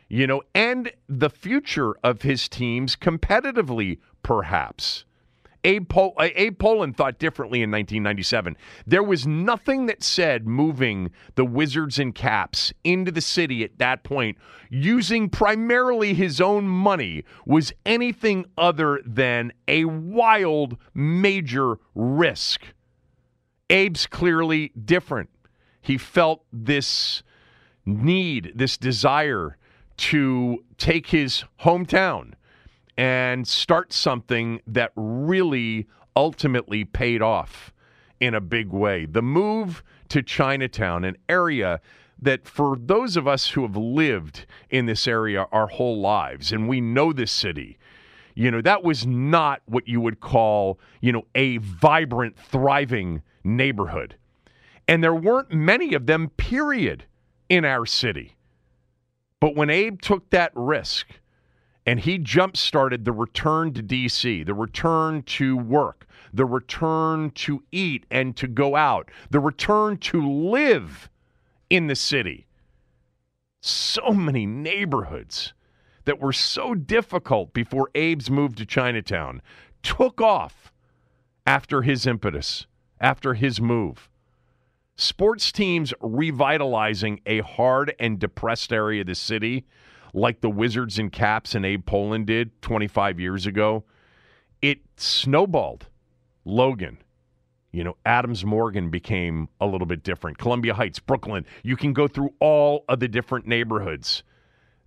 you 0.08 0.24
know, 0.24 0.40
and 0.54 0.92
the 1.08 1.28
future 1.28 1.96
of 2.04 2.22
his 2.22 2.48
teams 2.48 2.94
competitively, 2.94 3.98
perhaps. 4.22 5.04
Abe, 5.64 5.88
Pol- 5.88 6.14
Abe 6.18 6.58
Pollin 6.58 6.92
thought 6.92 7.18
differently 7.18 7.62
in 7.62 7.70
1997. 7.70 8.56
There 8.86 9.02
was 9.02 9.26
nothing 9.26 9.86
that 9.86 10.02
said 10.02 10.46
moving 10.46 11.10
the 11.36 11.44
Wizards 11.44 11.98
and 11.98 12.14
Caps 12.14 12.72
into 12.82 13.12
the 13.12 13.20
city 13.20 13.62
at 13.62 13.78
that 13.78 14.02
point, 14.02 14.38
using 14.70 15.28
primarily 15.28 16.14
his 16.14 16.40
own 16.40 16.66
money, 16.66 17.24
was 17.46 17.72
anything 17.86 18.46
other 18.58 19.00
than 19.06 19.52
a 19.68 19.84
wild, 19.84 20.76
major 20.94 21.76
risk. 21.94 22.62
Abe's 23.70 24.06
clearly 24.06 24.72
different. 24.84 25.30
He 25.80 25.96
felt 25.96 26.44
this 26.52 27.22
need, 27.86 28.52
this 28.54 28.76
desire 28.76 29.56
to 29.96 30.64
take 30.76 31.08
his 31.08 31.44
hometown 31.60 32.34
and 32.96 33.46
start 33.46 33.92
something 33.92 34.60
that 34.66 34.92
really 34.96 35.86
ultimately 36.14 36.84
paid 36.84 37.22
off 37.22 37.72
in 38.20 38.34
a 38.34 38.40
big 38.40 38.68
way. 38.68 39.06
The 39.06 39.22
move 39.22 39.82
to 40.10 40.22
Chinatown, 40.22 41.04
an 41.04 41.16
area 41.28 41.80
that 42.20 42.46
for 42.46 42.76
those 42.78 43.16
of 43.16 43.26
us 43.26 43.50
who 43.50 43.62
have 43.62 43.76
lived 43.76 44.46
in 44.70 44.86
this 44.86 45.08
area 45.08 45.46
our 45.50 45.66
whole 45.66 46.00
lives 46.00 46.52
and 46.52 46.68
we 46.68 46.80
know 46.80 47.12
this 47.12 47.32
city, 47.32 47.78
you 48.34 48.50
know, 48.50 48.60
that 48.60 48.84
was 48.84 49.06
not 49.06 49.62
what 49.66 49.88
you 49.88 50.00
would 50.00 50.20
call, 50.20 50.78
you 51.00 51.12
know, 51.12 51.26
a 51.34 51.56
vibrant, 51.58 52.38
thriving 52.38 53.22
neighborhood. 53.44 54.16
And 54.86 55.02
there 55.02 55.14
weren't 55.14 55.52
many 55.52 55.94
of 55.94 56.06
them, 56.06 56.30
period, 56.30 57.04
in 57.48 57.64
our 57.64 57.86
city. 57.86 58.36
But 59.40 59.56
when 59.56 59.70
Abe 59.70 60.00
took 60.00 60.30
that 60.30 60.52
risk, 60.54 61.08
and 61.86 62.00
he 62.00 62.18
jump 62.18 62.56
started 62.56 63.04
the 63.04 63.12
return 63.12 63.72
to 63.74 63.82
DC, 63.82 64.46
the 64.46 64.54
return 64.54 65.22
to 65.22 65.56
work, 65.56 66.06
the 66.32 66.44
return 66.44 67.30
to 67.30 67.62
eat 67.72 68.06
and 68.10 68.36
to 68.36 68.46
go 68.46 68.76
out, 68.76 69.10
the 69.30 69.40
return 69.40 69.96
to 69.98 70.24
live 70.24 71.10
in 71.70 71.88
the 71.88 71.96
city. 71.96 72.46
So 73.60 74.10
many 74.12 74.46
neighborhoods 74.46 75.54
that 76.04 76.20
were 76.20 76.32
so 76.32 76.74
difficult 76.74 77.52
before 77.52 77.90
Abe's 77.94 78.30
move 78.30 78.56
to 78.56 78.66
Chinatown 78.66 79.42
took 79.82 80.20
off 80.20 80.72
after 81.46 81.82
his 81.82 82.06
impetus, 82.06 82.66
after 83.00 83.34
his 83.34 83.60
move. 83.60 84.08
Sports 84.94 85.50
teams 85.50 85.94
revitalizing 86.00 87.20
a 87.26 87.40
hard 87.40 87.94
and 87.98 88.18
depressed 88.18 88.72
area 88.72 89.00
of 89.00 89.06
the 89.06 89.14
city 89.14 89.64
like 90.12 90.40
the 90.40 90.50
Wizards 90.50 90.98
and 90.98 91.10
Caps 91.10 91.54
and 91.54 91.64
Abe 91.64 91.84
Pollin 91.84 92.24
did 92.24 92.60
25 92.62 93.18
years 93.18 93.46
ago, 93.46 93.84
it 94.60 94.80
snowballed. 94.96 95.86
Logan, 96.44 96.98
you 97.72 97.84
know, 97.84 97.96
Adams 98.04 98.44
Morgan 98.44 98.90
became 98.90 99.48
a 99.60 99.66
little 99.66 99.86
bit 99.86 100.02
different. 100.02 100.38
Columbia 100.38 100.74
Heights, 100.74 100.98
Brooklyn, 100.98 101.46
you 101.62 101.76
can 101.76 101.92
go 101.92 102.06
through 102.08 102.30
all 102.40 102.84
of 102.88 103.00
the 103.00 103.08
different 103.08 103.46
neighborhoods 103.46 104.22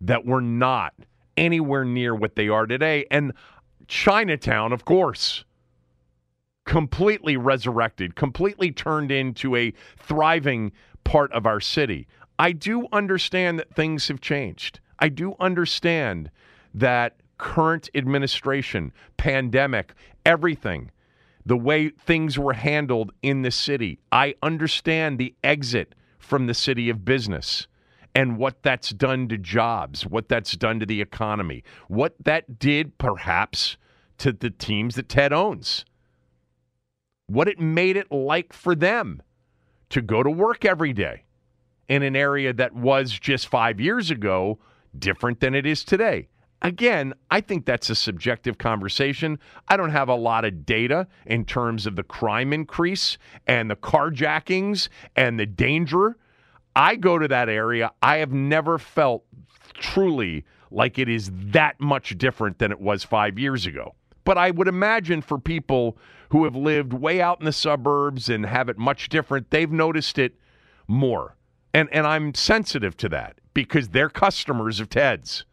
that 0.01 0.25
were 0.25 0.41
not 0.41 0.93
anywhere 1.37 1.85
near 1.85 2.13
what 2.13 2.35
they 2.35 2.49
are 2.49 2.67
today. 2.67 3.05
And 3.09 3.33
Chinatown, 3.87 4.71
of 4.73 4.85
course, 4.85 5.45
completely 6.65 7.37
resurrected, 7.37 8.15
completely 8.15 8.71
turned 8.71 9.11
into 9.11 9.55
a 9.55 9.73
thriving 9.97 10.71
part 11.03 11.31
of 11.31 11.45
our 11.45 11.59
city. 11.59 12.07
I 12.37 12.51
do 12.51 12.87
understand 12.91 13.59
that 13.59 13.73
things 13.73 14.07
have 14.09 14.19
changed. 14.19 14.79
I 14.99 15.09
do 15.09 15.35
understand 15.39 16.29
that 16.73 17.17
current 17.37 17.89
administration, 17.95 18.93
pandemic, 19.17 19.93
everything, 20.25 20.91
the 21.45 21.57
way 21.57 21.89
things 21.89 22.39
were 22.39 22.53
handled 22.53 23.11
in 23.21 23.41
the 23.43 23.51
city. 23.51 23.99
I 24.11 24.35
understand 24.41 25.17
the 25.17 25.35
exit 25.43 25.93
from 26.17 26.47
the 26.47 26.53
city 26.53 26.89
of 26.89 27.05
business 27.05 27.67
and 28.15 28.37
what 28.37 28.63
that's 28.63 28.89
done 28.89 29.27
to 29.27 29.37
jobs, 29.37 30.05
what 30.05 30.29
that's 30.29 30.53
done 30.53 30.79
to 30.79 30.85
the 30.85 31.01
economy, 31.01 31.63
what 31.87 32.15
that 32.23 32.57
did 32.57 32.97
perhaps 32.97 33.77
to 34.17 34.31
the 34.31 34.49
teams 34.49 34.95
that 34.95 35.09
Ted 35.09 35.33
owns, 35.33 35.85
what 37.27 37.47
it 37.47 37.59
made 37.59 37.97
it 37.97 38.11
like 38.11 38.53
for 38.53 38.73
them 38.73 39.21
to 39.89 40.01
go 40.01 40.23
to 40.23 40.29
work 40.29 40.63
every 40.65 40.93
day 40.93 41.25
in 41.87 42.01
an 42.01 42.15
area 42.15 42.53
that 42.53 42.73
was 42.73 43.11
just 43.11 43.47
five 43.47 43.79
years 43.79 44.09
ago 44.09 44.57
different 44.99 45.39
than 45.39 45.55
it 45.55 45.65
is 45.65 45.83
today. 45.83 46.27
Again, 46.61 47.13
I 47.29 47.41
think 47.41 47.65
that's 47.65 47.89
a 47.89 47.95
subjective 47.95 48.57
conversation. 48.57 49.37
I 49.67 49.77
don't 49.77 49.91
have 49.91 50.09
a 50.09 50.15
lot 50.15 50.45
of 50.45 50.65
data 50.65 51.07
in 51.25 51.45
terms 51.45 51.85
of 51.85 51.95
the 51.95 52.03
crime 52.03 52.53
increase 52.53 53.17
and 53.45 53.69
the 53.69 53.75
carjackings 53.75 54.89
and 55.15 55.39
the 55.39 55.45
danger. 55.45 56.17
I 56.75 56.95
go 56.95 57.19
to 57.19 57.27
that 57.27 57.49
area. 57.49 57.91
I 58.01 58.17
have 58.17 58.33
never 58.33 58.79
felt 58.79 59.25
truly 59.75 60.45
like 60.71 60.97
it 60.97 61.07
is 61.07 61.29
that 61.33 61.79
much 61.79 62.17
different 62.17 62.57
than 62.59 62.71
it 62.71 62.81
was 62.81 63.03
five 63.03 63.37
years 63.37 63.65
ago. 63.65 63.95
But 64.23 64.37
I 64.37 64.51
would 64.51 64.67
imagine 64.67 65.21
for 65.21 65.37
people 65.37 65.97
who 66.29 66.45
have 66.45 66.55
lived 66.55 66.93
way 66.93 67.21
out 67.21 67.39
in 67.39 67.45
the 67.45 67.51
suburbs 67.51 68.27
and 68.27 68.45
have 68.45 68.69
it 68.69 68.77
much 68.77 69.09
different, 69.09 69.51
they've 69.51 69.71
noticed 69.71 70.17
it 70.17 70.35
more. 70.87 71.35
And, 71.73 71.89
and 71.91 72.07
I'm 72.07 72.33
sensitive 72.33 72.97
to 72.97 73.09
that 73.09 73.39
because 73.55 73.87
they're 73.87 74.09
customers 74.09 74.79
of 74.79 74.89
Ted's. 74.89 75.45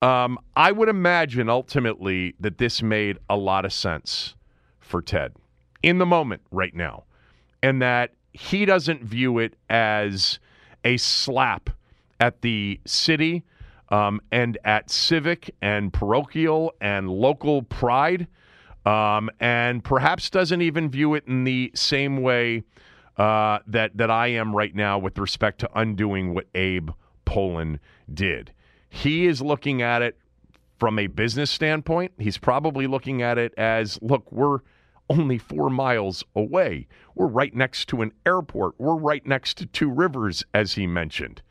Um, 0.00 0.38
I 0.56 0.72
would 0.72 0.88
imagine 0.88 1.50
ultimately 1.50 2.34
that 2.40 2.56
this 2.56 2.82
made 2.82 3.18
a 3.28 3.36
lot 3.36 3.66
of 3.66 3.72
sense 3.72 4.34
for 4.80 5.02
Ted 5.02 5.34
in 5.82 5.98
the 5.98 6.06
moment 6.06 6.40
right 6.50 6.74
now, 6.74 7.04
and 7.62 7.82
that 7.82 8.14
he 8.32 8.64
doesn't 8.64 9.04
view 9.04 9.38
it 9.38 9.54
as 9.68 10.38
a 10.84 10.96
slap 10.96 11.68
at 12.18 12.40
the 12.40 12.80
city 12.86 13.44
um, 13.90 14.20
and 14.32 14.56
at 14.64 14.90
civic 14.90 15.54
and 15.60 15.92
parochial 15.92 16.72
and 16.80 17.10
local 17.10 17.62
pride, 17.62 18.26
um, 18.86 19.30
and 19.38 19.84
perhaps 19.84 20.30
doesn't 20.30 20.62
even 20.62 20.88
view 20.88 21.14
it 21.14 21.24
in 21.26 21.44
the 21.44 21.70
same 21.74 22.22
way 22.22 22.64
uh, 23.16 23.58
that 23.66 23.96
that 23.96 24.10
I 24.10 24.28
am 24.28 24.54
right 24.54 24.74
now 24.74 24.98
with 24.98 25.18
respect 25.18 25.60
to 25.60 25.70
undoing 25.74 26.34
what 26.34 26.46
Abe 26.54 26.90
Pollin 27.24 27.80
did. 28.12 28.52
He 28.88 29.26
is 29.26 29.40
looking 29.40 29.80
at 29.82 30.02
it 30.02 30.18
from 30.78 30.98
a 30.98 31.06
business 31.06 31.50
standpoint. 31.50 32.12
He's 32.18 32.38
probably 32.38 32.86
looking 32.86 33.22
at 33.22 33.38
it 33.38 33.54
as, 33.56 33.98
look, 34.02 34.30
we're 34.32 34.58
only 35.08 35.38
four 35.38 35.70
miles 35.70 36.24
away. 36.34 36.88
We're 37.14 37.26
right 37.26 37.54
next 37.54 37.88
to 37.90 38.02
an 38.02 38.12
airport. 38.26 38.74
We're 38.78 38.96
right 38.96 39.24
next 39.26 39.58
to 39.58 39.66
two 39.66 39.90
rivers, 39.90 40.44
as 40.52 40.74
he 40.74 40.86
mentioned. 40.86 41.42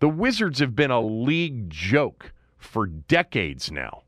The 0.00 0.08
Wizards 0.08 0.58
have 0.58 0.76
been 0.76 0.90
a 0.90 1.00
league 1.00 1.70
joke 1.70 2.32
for 2.58 2.86
decades 2.86 3.70
now. 3.70 4.02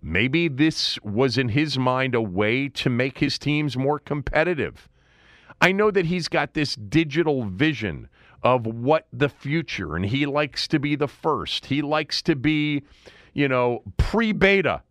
Maybe 0.00 0.46
this 0.46 0.98
was 1.02 1.36
in 1.36 1.48
his 1.48 1.78
mind 1.78 2.14
a 2.14 2.22
way 2.22 2.68
to 2.68 2.88
make 2.88 3.18
his 3.18 3.38
teams 3.38 3.76
more 3.76 3.98
competitive. 3.98 4.88
I 5.60 5.72
know 5.72 5.90
that 5.90 6.06
he's 6.06 6.28
got 6.28 6.54
this 6.54 6.76
digital 6.76 7.44
vision 7.44 8.08
of 8.42 8.66
what 8.66 9.08
the 9.12 9.28
future, 9.28 9.96
and 9.96 10.06
he 10.06 10.26
likes 10.26 10.68
to 10.68 10.78
be 10.78 10.94
the 10.94 11.08
first. 11.08 11.66
He 11.66 11.82
likes 11.82 12.22
to 12.22 12.36
be, 12.36 12.82
you 13.34 13.48
know, 13.48 13.82
pre 13.96 14.32
beta. 14.32 14.82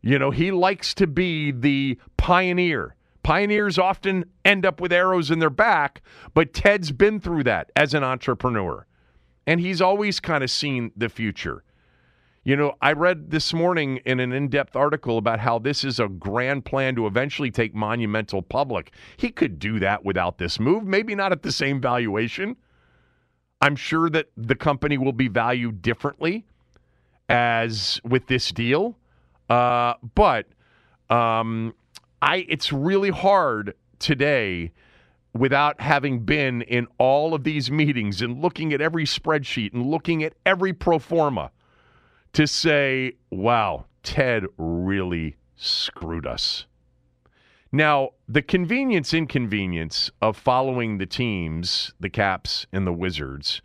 You 0.00 0.18
know, 0.18 0.30
he 0.30 0.50
likes 0.50 0.94
to 0.94 1.06
be 1.06 1.50
the 1.50 1.98
pioneer. 2.16 2.94
Pioneers 3.22 3.78
often 3.78 4.24
end 4.44 4.64
up 4.64 4.80
with 4.80 4.92
arrows 4.92 5.30
in 5.30 5.38
their 5.38 5.50
back, 5.50 6.00
but 6.32 6.54
Ted's 6.54 6.92
been 6.92 7.20
through 7.20 7.44
that 7.44 7.70
as 7.76 7.92
an 7.92 8.02
entrepreneur. 8.02 8.86
And 9.46 9.60
he's 9.60 9.82
always 9.82 10.20
kind 10.20 10.42
of 10.42 10.50
seen 10.50 10.92
the 10.96 11.08
future. 11.08 11.62
You 12.48 12.56
know, 12.56 12.76
I 12.80 12.92
read 12.92 13.30
this 13.30 13.52
morning 13.52 13.98
in 14.06 14.20
an 14.20 14.32
in 14.32 14.48
depth 14.48 14.74
article 14.74 15.18
about 15.18 15.38
how 15.38 15.58
this 15.58 15.84
is 15.84 16.00
a 16.00 16.08
grand 16.08 16.64
plan 16.64 16.94
to 16.94 17.06
eventually 17.06 17.50
take 17.50 17.74
Monumental 17.74 18.40
public. 18.40 18.90
He 19.18 19.28
could 19.28 19.58
do 19.58 19.78
that 19.80 20.02
without 20.02 20.38
this 20.38 20.58
move, 20.58 20.86
maybe 20.86 21.14
not 21.14 21.30
at 21.30 21.42
the 21.42 21.52
same 21.52 21.78
valuation. 21.78 22.56
I'm 23.60 23.76
sure 23.76 24.08
that 24.08 24.28
the 24.34 24.54
company 24.54 24.96
will 24.96 25.12
be 25.12 25.28
valued 25.28 25.82
differently 25.82 26.46
as 27.28 28.00
with 28.02 28.28
this 28.28 28.50
deal. 28.50 28.96
Uh, 29.50 29.92
but 30.14 30.46
um, 31.10 31.74
I, 32.22 32.46
it's 32.48 32.72
really 32.72 33.10
hard 33.10 33.74
today 33.98 34.72
without 35.34 35.82
having 35.82 36.20
been 36.20 36.62
in 36.62 36.86
all 36.96 37.34
of 37.34 37.44
these 37.44 37.70
meetings 37.70 38.22
and 38.22 38.40
looking 38.40 38.72
at 38.72 38.80
every 38.80 39.04
spreadsheet 39.04 39.74
and 39.74 39.84
looking 39.84 40.24
at 40.24 40.32
every 40.46 40.72
pro 40.72 40.98
forma 40.98 41.50
to 42.32 42.46
say, 42.46 43.14
wow, 43.30 43.86
Ted 44.02 44.44
really 44.56 45.36
screwed 45.56 46.26
us. 46.26 46.66
Now, 47.70 48.10
the 48.26 48.42
convenience 48.42 49.12
inconvenience 49.12 50.10
of 50.22 50.36
following 50.36 50.98
the 50.98 51.06
teams, 51.06 51.92
the 52.00 52.08
Caps 52.08 52.66
and 52.72 52.86
the 52.86 52.92
Wizards, 52.92 53.60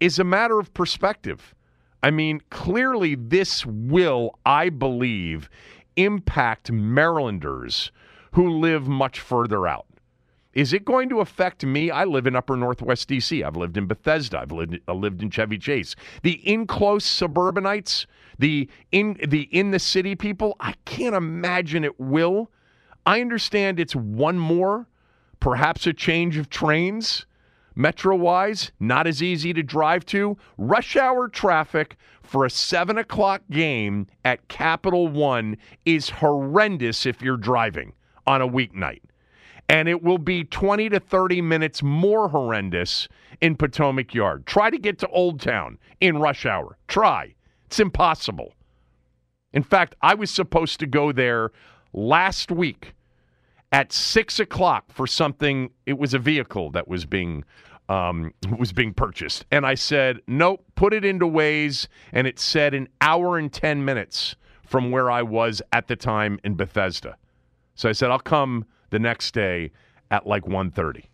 is 0.00 0.18
a 0.18 0.24
matter 0.24 0.58
of 0.58 0.74
perspective. 0.74 1.54
I 2.02 2.10
mean, 2.10 2.42
clearly, 2.50 3.14
this 3.14 3.64
will, 3.64 4.38
I 4.44 4.68
believe, 4.70 5.48
impact 5.96 6.72
Marylanders 6.72 7.92
who 8.32 8.50
live 8.58 8.88
much 8.88 9.20
further 9.20 9.68
out. 9.68 9.86
Is 10.54 10.72
it 10.72 10.84
going 10.84 11.08
to 11.08 11.20
affect 11.20 11.64
me? 11.64 11.90
I 11.90 12.04
live 12.04 12.26
in 12.26 12.36
Upper 12.36 12.56
Northwest 12.56 13.08
DC. 13.08 13.44
I've 13.44 13.56
lived 13.56 13.76
in 13.76 13.86
Bethesda. 13.86 14.40
I've 14.40 14.52
lived, 14.52 14.78
uh, 14.86 14.94
lived 14.94 15.20
in 15.20 15.30
Chevy 15.30 15.58
Chase. 15.58 15.96
The 16.22 16.34
in 16.48 16.66
close 16.66 17.04
suburbanites, 17.04 18.06
the 18.38 18.68
in 18.92 19.18
the 19.26 19.42
in 19.50 19.72
the 19.72 19.80
city 19.80 20.14
people, 20.14 20.56
I 20.60 20.74
can't 20.84 21.14
imagine 21.14 21.84
it 21.84 21.98
will. 21.98 22.50
I 23.04 23.20
understand 23.20 23.80
it's 23.80 23.96
one 23.96 24.38
more, 24.38 24.86
perhaps 25.40 25.86
a 25.86 25.92
change 25.92 26.36
of 26.36 26.48
trains. 26.48 27.26
Metro 27.76 28.14
wise, 28.14 28.70
not 28.78 29.08
as 29.08 29.20
easy 29.20 29.52
to 29.52 29.62
drive 29.62 30.06
to. 30.06 30.38
Rush 30.56 30.94
hour 30.94 31.28
traffic 31.28 31.96
for 32.22 32.44
a 32.44 32.50
7 32.50 32.96
o'clock 32.98 33.42
game 33.50 34.06
at 34.24 34.46
Capital 34.46 35.08
One 35.08 35.56
is 35.84 36.08
horrendous 36.08 37.04
if 37.04 37.20
you're 37.20 37.36
driving 37.36 37.92
on 38.28 38.40
a 38.40 38.48
weeknight. 38.48 39.00
And 39.68 39.88
it 39.88 40.02
will 40.02 40.18
be 40.18 40.44
20 40.44 40.90
to 40.90 41.00
30 41.00 41.40
minutes 41.40 41.82
more 41.82 42.28
horrendous 42.28 43.08
in 43.40 43.56
Potomac 43.56 44.14
Yard. 44.14 44.46
Try 44.46 44.70
to 44.70 44.78
get 44.78 44.98
to 44.98 45.08
Old 45.08 45.40
Town 45.40 45.78
in 46.00 46.18
rush 46.18 46.44
hour. 46.44 46.76
Try. 46.86 47.34
It's 47.66 47.80
impossible. 47.80 48.54
In 49.52 49.62
fact, 49.62 49.94
I 50.02 50.14
was 50.14 50.30
supposed 50.30 50.80
to 50.80 50.86
go 50.86 51.12
there 51.12 51.50
last 51.92 52.50
week 52.50 52.94
at 53.72 53.92
six 53.92 54.38
o'clock 54.38 54.84
for 54.92 55.06
something. 55.06 55.70
It 55.86 55.98
was 55.98 56.12
a 56.12 56.18
vehicle 56.18 56.70
that 56.70 56.88
was 56.88 57.06
being 57.06 57.44
um, 57.88 58.32
was 58.58 58.72
being 58.72 58.94
purchased, 58.94 59.46
and 59.50 59.66
I 59.66 59.74
said, 59.74 60.20
"Nope, 60.26 60.64
put 60.74 60.92
it 60.94 61.04
into 61.04 61.26
Waze." 61.26 61.86
And 62.12 62.26
it 62.26 62.38
said 62.38 62.74
an 62.74 62.88
hour 63.00 63.38
and 63.38 63.52
ten 63.52 63.84
minutes 63.84 64.36
from 64.64 64.90
where 64.90 65.10
I 65.10 65.22
was 65.22 65.62
at 65.72 65.88
the 65.88 65.96
time 65.96 66.38
in 66.44 66.54
Bethesda. 66.54 67.16
So 67.74 67.88
I 67.88 67.92
said, 67.92 68.10
"I'll 68.10 68.18
come 68.18 68.64
the 68.90 68.98
next 68.98 69.34
day 69.34 69.70
at 70.10 70.26
like 70.26 70.44
1.30. 70.44 71.04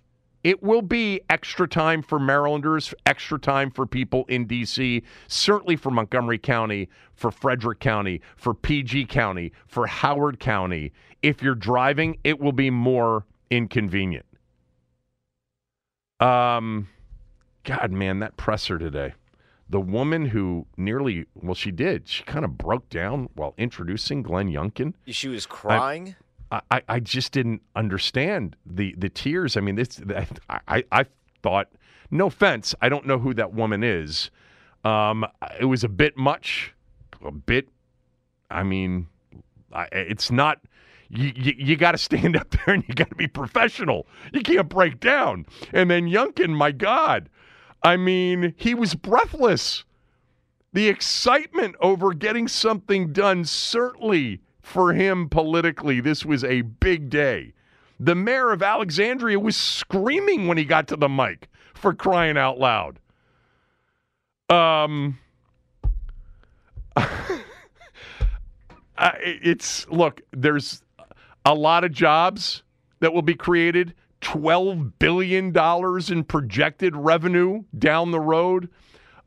It 0.43 0.63
will 0.63 0.83
be 0.83 1.21
extra 1.29 1.69
time 1.69 2.01
for 2.03 2.19
Marylanders, 2.19 2.95
extra 3.05 3.39
time 3.39 3.71
for 3.71 3.85
people 3.87 4.25
in 4.29 4.47
D.C., 4.47 5.03
certainly 5.29 5.77
for 5.77 5.91
Montgomery 5.91 6.39
County, 6.39 6.89
for 7.13 7.31
Frederick 7.31 7.81
County, 7.81 8.23
for 8.37 8.55
PG 8.55 9.07
County, 9.07 9.53
for 9.67 9.87
Howard 9.87 10.41
County. 10.41 10.93
If 11.21 11.43
you're 11.43 11.55
driving, 11.55 12.17
it 12.25 12.41
will 12.41 12.53
be 12.53 12.71
more 12.71 13.27
inconvenient. 13.51 14.25
Um, 16.21 16.89
God, 17.65 17.93
man, 17.93 18.21
that 18.21 18.39
presser 18.39 18.79
today. 18.79 19.15
The 19.69 19.81
woman 19.81 20.27
who 20.27 20.67
nearly, 20.77 21.27
well, 21.35 21.55
she 21.55 21.71
did. 21.71 22.09
She 22.09 22.25
kind 22.25 22.45
of 22.45 22.59
broke 22.59 22.89
down 22.89 23.29
while 23.35 23.55
introducing 23.57 24.23
Glenn 24.23 24.51
Youngkin. 24.51 24.95
She 25.07 25.29
was 25.29 25.47
crying. 25.47 26.17
I, 26.19 26.25
I, 26.51 26.83
I 26.89 27.01
just 27.01 27.33
didn't 27.33 27.63
understand 27.77 28.57
the 28.67 28.95
the 28.99 29.09
tears. 29.09 29.57
I 29.57 29.61
mean, 29.61 29.77
this 29.77 30.01
I, 30.49 30.61
I, 30.67 30.85
I 30.91 31.05
thought, 31.43 31.69
no 32.11 32.27
offense, 32.27 32.75
I 32.81 32.89
don't 32.89 33.07
know 33.07 33.19
who 33.19 33.35
that 33.35 33.53
woman 33.53 33.85
is. 33.85 34.31
Um, 34.85 35.27
it 35.59 35.67
was 35.67 35.85
a 35.85 35.89
bit 35.89 36.17
much, 36.17 36.75
a 37.25 37.31
bit. 37.31 37.69
I 38.51 38.63
mean, 38.63 39.07
I, 39.73 39.89
it's 39.93 40.31
not. 40.31 40.61
You, 41.13 41.33
you, 41.35 41.55
you 41.59 41.77
got 41.77 41.93
to 41.93 41.99
stand 41.99 42.37
up 42.37 42.51
there 42.67 42.75
and 42.75 42.85
you 42.87 42.95
got 42.95 43.11
to 43.11 43.17
be 43.17 43.27
professional. 43.27 44.07
You 44.33 44.43
can't 44.43 44.69
break 44.69 45.01
down. 45.01 45.47
And 45.73 45.91
then 45.91 46.09
Youngkin, 46.09 46.51
my 46.51 46.71
God, 46.71 47.29
I 47.83 47.97
mean, 47.97 48.55
he 48.57 48.75
was 48.75 48.95
breathless. 48.95 49.85
The 50.73 50.89
excitement 50.89 51.75
over 51.81 52.13
getting 52.13 52.47
something 52.47 53.13
done 53.13 53.45
certainly 53.45 54.41
for 54.63 54.93
him 54.93 55.29
politically, 55.29 56.01
this 56.01 56.25
was 56.25 56.45
a 56.45 56.63
big 56.63 57.11
day. 57.11 57.53
The 57.99 58.15
mayor 58.15 58.51
of 58.53 58.63
Alexandria 58.63 59.39
was 59.39 59.57
screaming 59.57 60.47
when 60.47 60.57
he 60.57 60.65
got 60.65 60.89
to 60.89 60.97
the 60.97 61.09
mic 61.09 61.49
for 61.75 61.93
crying 61.95 62.39
out 62.39 62.59
loud. 62.59 62.99
Um, 64.49 65.19
it's 68.99 69.89
look, 69.89 70.23
there's 70.33 70.83
a 71.45 71.55
lot 71.55 71.85
of 71.85 71.93
jobs 71.93 72.63
that 73.01 73.13
will 73.13 73.23
be 73.23 73.35
created. 73.35 73.95
$12 74.21 74.93
billion 74.99 75.57
in 75.57 76.25
projected 76.25 76.95
revenue 76.95 77.63
down 77.79 78.11
the 78.11 78.21
road. 78.21 78.69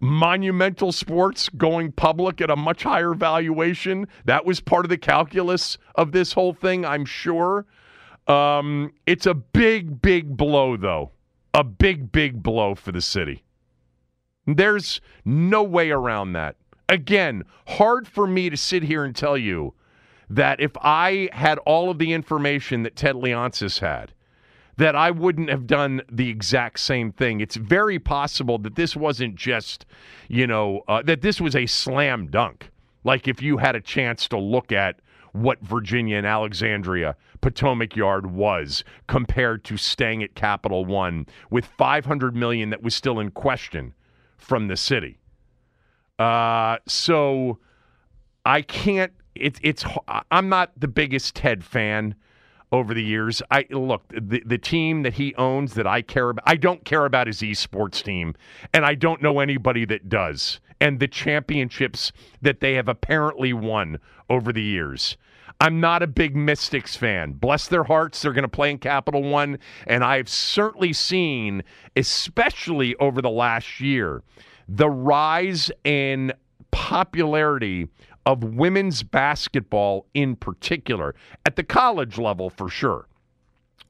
Monumental 0.04 0.92
Sports 0.92 1.48
going 1.48 1.94
public 1.94 2.42
at 2.42 2.50
a 2.50 2.58
much 2.58 2.84
higher 2.84 3.14
valuation. 3.14 4.06
That 4.26 4.46
was 4.46 4.60
part 4.60 4.84
of 4.84 4.90
the 4.90 4.98
calculus 4.98 5.78
of 5.96 6.12
this 6.12 6.34
whole 6.34 6.54
thing, 6.54 6.84
I'm 6.84 7.06
sure. 7.06 7.66
Um, 8.28 8.92
it's 9.08 9.26
a 9.26 9.34
big, 9.34 10.02
big 10.02 10.36
blow, 10.36 10.76
though. 10.76 11.12
A 11.54 11.64
big, 11.64 12.12
big 12.12 12.44
blow 12.44 12.76
for 12.76 12.92
the 12.92 13.00
city. 13.00 13.46
There's 14.46 15.00
no 15.24 15.64
way 15.64 15.90
around 15.90 16.34
that. 16.34 16.58
Again, 16.90 17.44
hard 17.66 18.06
for 18.06 18.28
me 18.28 18.50
to 18.50 18.58
sit 18.58 18.84
here 18.84 19.06
and 19.06 19.16
tell 19.16 19.38
you 19.38 19.74
that 20.30 20.60
if 20.60 20.72
I 20.82 21.30
had 21.32 21.60
all 21.60 21.90
of 21.90 21.98
the 21.98 22.12
information 22.12 22.84
that 22.84 22.98
Ted 22.98 23.16
Leonsis 23.16 23.80
had, 23.80 24.14
that 24.78 24.96
I 24.96 25.12
wouldn't 25.12 25.50
have 25.50 25.68
done 25.68 26.02
the 26.12 26.30
exact 26.30 26.80
same 26.80 27.12
thing. 27.12 27.42
It's 27.42 27.56
very 27.56 28.00
possible 28.00 28.58
that 28.60 28.76
this 28.76 28.96
wasn't 28.96 29.36
just, 29.36 29.86
you 30.28 30.48
know, 30.48 30.84
uh, 30.88 31.04
that 31.04 31.22
this 31.22 31.40
was 31.40 31.56
a 31.56 31.66
slam 31.66 32.28
dunk. 32.28 32.72
Like 33.04 33.28
if 33.28 33.42
you 33.42 33.58
had 33.58 33.76
a 33.76 33.82
chance 33.82 34.28
to 34.30 34.38
look 34.40 34.72
at 34.72 35.00
what 35.34 35.60
Virginia 35.62 36.18
and 36.18 36.28
Alexandria 36.28 37.16
Potomac 37.42 37.96
Yard 37.96 38.28
was 38.28 38.84
compared 39.08 39.64
to 39.66 39.78
staying 39.78 40.24
at 40.24 40.34
Capital 40.34 40.86
One 40.86 41.28
with 41.50 41.66
500 41.66 42.36
million 42.36 42.70
that 42.70 42.82
was 42.82 42.96
still 42.96 43.20
in 43.20 43.32
question 43.32 43.94
from 44.38 44.68
the 44.68 44.78
city. 44.78 45.20
Uh, 46.18 46.78
so 46.88 47.60
I 48.46 48.62
can't. 48.62 49.12
It, 49.36 49.60
it's. 49.62 49.84
I'm 50.32 50.48
not 50.48 50.72
the 50.78 50.88
biggest 50.88 51.36
Ted 51.36 51.64
fan 51.64 52.16
over 52.74 52.94
the 52.94 53.04
years. 53.04 53.42
I 53.52 53.66
look 53.70 54.04
the 54.10 54.42
the 54.46 54.58
team 54.58 55.04
that 55.04 55.14
he 55.14 55.34
owns 55.36 55.76
that 55.76 55.88
I 55.88 56.02
care 56.02 56.32
about. 56.32 56.44
I 56.46 56.56
don't 56.56 56.84
care 56.84 57.06
about 57.06 57.28
his 57.28 57.40
esports 57.40 58.04
team, 58.04 58.36
and 58.74 58.86
I 58.86 58.96
don't 58.96 59.22
know 59.22 59.40
anybody 59.40 59.86
that 59.86 60.10
does. 60.10 60.60
And 60.82 61.00
the 61.00 61.08
championships 61.08 62.12
that 62.42 62.60
they 62.60 62.74
have 62.74 62.90
apparently 62.90 63.54
won 63.54 64.00
over 64.30 64.52
the 64.52 64.64
years. 64.64 65.16
I'm 65.62 65.80
not 65.80 66.04
a 66.04 66.08
big 66.08 66.36
Mystics 66.36 66.98
fan. 66.98 67.34
Bless 67.34 67.68
their 67.68 67.86
hearts, 67.86 68.22
they're 68.22 68.34
going 68.34 68.42
to 68.42 68.50
play 68.50 68.72
in 68.72 68.80
Capital 68.80 69.22
One, 69.22 69.60
and 69.88 70.04
I've 70.04 70.28
certainly 70.28 70.92
seen, 70.92 71.64
especially 71.96 72.96
over 72.96 73.22
the 73.22 73.30
last 73.30 73.80
year, 73.80 74.24
the 74.68 74.90
rise 74.90 75.72
in 75.84 76.34
popularity 76.72 77.88
of 78.26 78.44
women's 78.44 79.04
basketball 79.04 80.06
in 80.14 80.36
particular, 80.36 81.16
at 81.46 81.56
the 81.56 81.64
college 81.64 82.18
level 82.18 82.50
for 82.50 82.70
sure. 82.70 83.08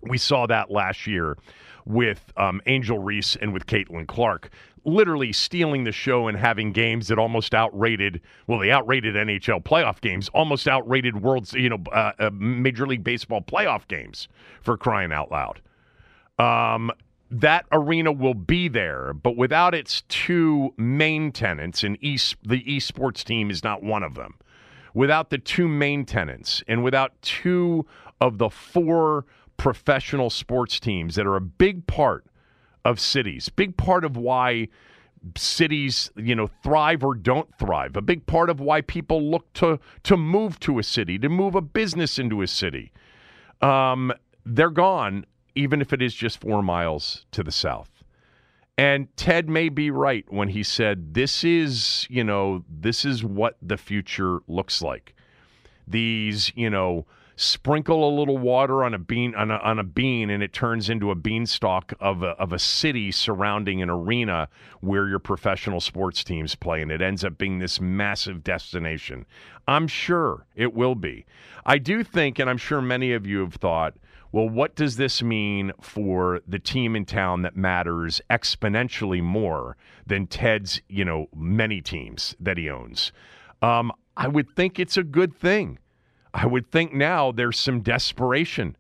We 0.02 0.18
saw 0.18 0.48
that 0.48 0.70
last 0.70 1.08
year 1.08 1.38
with 1.86 2.34
um, 2.38 2.62
Angel 2.66 3.00
Reese 3.00 3.36
and 3.36 3.54
with 3.54 3.66
Caitlin 3.66 4.08
Clark, 4.08 4.50
literally 4.86 5.32
stealing 5.32 5.84
the 5.84 5.92
show 5.92 6.28
and 6.28 6.38
having 6.38 6.72
games 6.72 7.08
that 7.08 7.18
almost 7.18 7.54
outrated. 7.54 8.22
Well, 8.48 8.60
they 8.60 8.72
outrated 8.72 9.16
NHL 9.16 9.64
playoff 9.64 10.02
games, 10.02 10.30
almost 10.30 10.68
outrated 10.68 11.22
world's 11.22 11.54
you 11.54 11.70
know 11.70 11.84
uh, 11.92 12.12
uh, 12.20 12.30
Major 12.34 12.88
League 12.88 13.04
Baseball 13.04 13.42
playoff 13.42 13.88
games 13.88 14.28
for 14.62 14.78
crying 14.78 15.12
out 15.12 15.32
loud. 15.32 15.62
Um, 16.40 16.92
that 17.40 17.66
arena 17.72 18.12
will 18.12 18.36
be 18.36 18.68
there, 18.68 19.14
but 19.14 19.36
without 19.36 19.74
its 19.74 20.04
two 20.08 20.74
main 20.78 21.32
tenants, 21.32 21.84
and 21.84 21.98
East, 22.00 22.36
the 22.44 22.64
esports 22.64 23.24
team 23.24 23.50
is 23.50 23.64
not 23.64 23.82
one 23.82 24.04
of 24.04 24.14
them. 24.14 24.36
Without 24.94 25.32
the 25.32 25.40
two 25.40 25.68
main 25.68 26.06
tenants, 26.06 26.64
and 26.68 26.84
without 26.84 27.20
two 27.24 27.88
of 28.22 28.38
the 28.38 28.50
four 28.50 29.26
professional 29.58 30.30
sports 30.30 30.80
teams 30.80 31.16
that 31.16 31.26
are 31.26 31.36
a 31.36 31.42
big 31.42 31.88
part 31.88 32.26
of 32.86 33.00
cities, 33.00 33.50
big 33.50 33.78
part 33.78 34.06
of 34.06 34.16
why 34.16 34.68
cities, 35.36 36.12
you 36.16 36.36
know, 36.36 36.48
thrive 36.62 37.04
or 37.04 37.16
don't 37.16 37.50
thrive. 37.58 37.96
A 37.96 38.02
big 38.02 38.28
part 38.28 38.52
of 38.52 38.60
why 38.60 38.82
people 38.82 39.22
look 39.32 39.52
to 39.54 39.80
to 40.04 40.18
move 40.18 40.60
to 40.60 40.78
a 40.78 40.84
city, 40.84 41.18
to 41.18 41.30
move 41.30 41.56
a 41.56 41.62
business 41.62 42.20
into 42.20 42.44
a 42.44 42.48
city. 42.48 42.92
Um, 43.62 44.14
they're 44.46 44.70
gone, 44.70 45.26
even 45.56 45.82
if 45.82 45.94
it 45.94 46.02
is 46.02 46.14
just 46.14 46.40
four 46.40 46.62
miles 46.62 47.26
to 47.32 47.44
the 47.44 47.52
south. 47.52 47.90
And 48.78 49.16
Ted 49.16 49.50
may 49.50 49.70
be 49.70 49.92
right 49.92 50.26
when 50.30 50.50
he 50.50 50.64
said, 50.64 51.14
this 51.14 51.44
is, 51.44 52.08
you 52.10 52.24
know, 52.24 52.64
this 52.68 53.06
is 53.06 53.24
what 53.24 53.58
the 53.62 53.78
future 53.78 54.40
looks 54.48 54.82
like. 54.82 55.16
These, 55.88 56.52
you 56.56 56.70
know, 56.70 57.06
sprinkle 57.36 58.08
a 58.08 58.14
little 58.18 58.38
water 58.38 58.84
on 58.84 58.94
a 58.94 59.00
bean 59.00 59.34
on 59.36 59.50
a, 59.50 59.56
on 59.58 59.80
a 59.80 59.84
bean 59.84 60.30
and 60.30 60.44
it 60.44 60.54
turns 60.54 60.90
into 60.90 61.10
a 61.10 61.16
beanstalk 61.16 61.94
of 62.00 62.22
a, 62.22 62.30
of 62.30 62.54
a 62.54 62.60
city 62.60 63.12
surrounding 63.12 63.82
an 63.82 63.90
arena 63.90 64.48
where 64.82 65.08
your 65.08 65.20
professional 65.20 65.82
sports 65.82 66.24
teams 66.24 66.54
play 66.54 66.82
and 66.82 66.92
it 66.92 67.02
ends 67.02 67.24
up 67.24 67.38
being 67.38 67.58
this 67.58 67.82
massive 67.82 68.44
destination 68.44 69.26
i'm 69.68 69.88
sure 69.88 70.46
it 70.56 70.76
will 70.76 70.94
be 70.94 71.26
i 71.66 71.78
do 71.78 72.04
think 72.04 72.38
and 72.38 72.50
i'm 72.50 72.58
sure 72.58 72.82
many 72.82 73.14
of 73.14 73.26
you 73.26 73.40
have 73.40 73.56
thought 73.56 73.96
well, 74.34 74.50
what 74.50 74.76
does 74.76 74.98
this 74.98 75.22
mean 75.22 75.72
for 75.80 76.42
the 76.48 76.58
team 76.58 76.96
in 76.96 77.06
town 77.06 77.44
that 77.44 77.56
matters 77.56 78.20
exponentially 78.32 79.22
more 79.22 79.78
than 80.08 80.26
Ted's, 80.26 80.82
you 80.90 81.06
know, 81.06 81.28
many 81.36 81.82
teams 81.82 82.36
that 82.40 82.58
he 82.58 82.68
owns? 82.68 83.12
Um, 83.62 83.92
I 84.18 84.28
would 84.28 84.50
think 84.56 84.80
it's 84.80 84.98
a 84.98 85.04
good 85.04 85.38
thing. 85.38 85.78
I 86.34 86.48
would 86.48 86.72
think 86.72 86.94
now 86.94 87.32
there's 87.32 87.60
some 87.60 87.82
desperation 87.82 88.76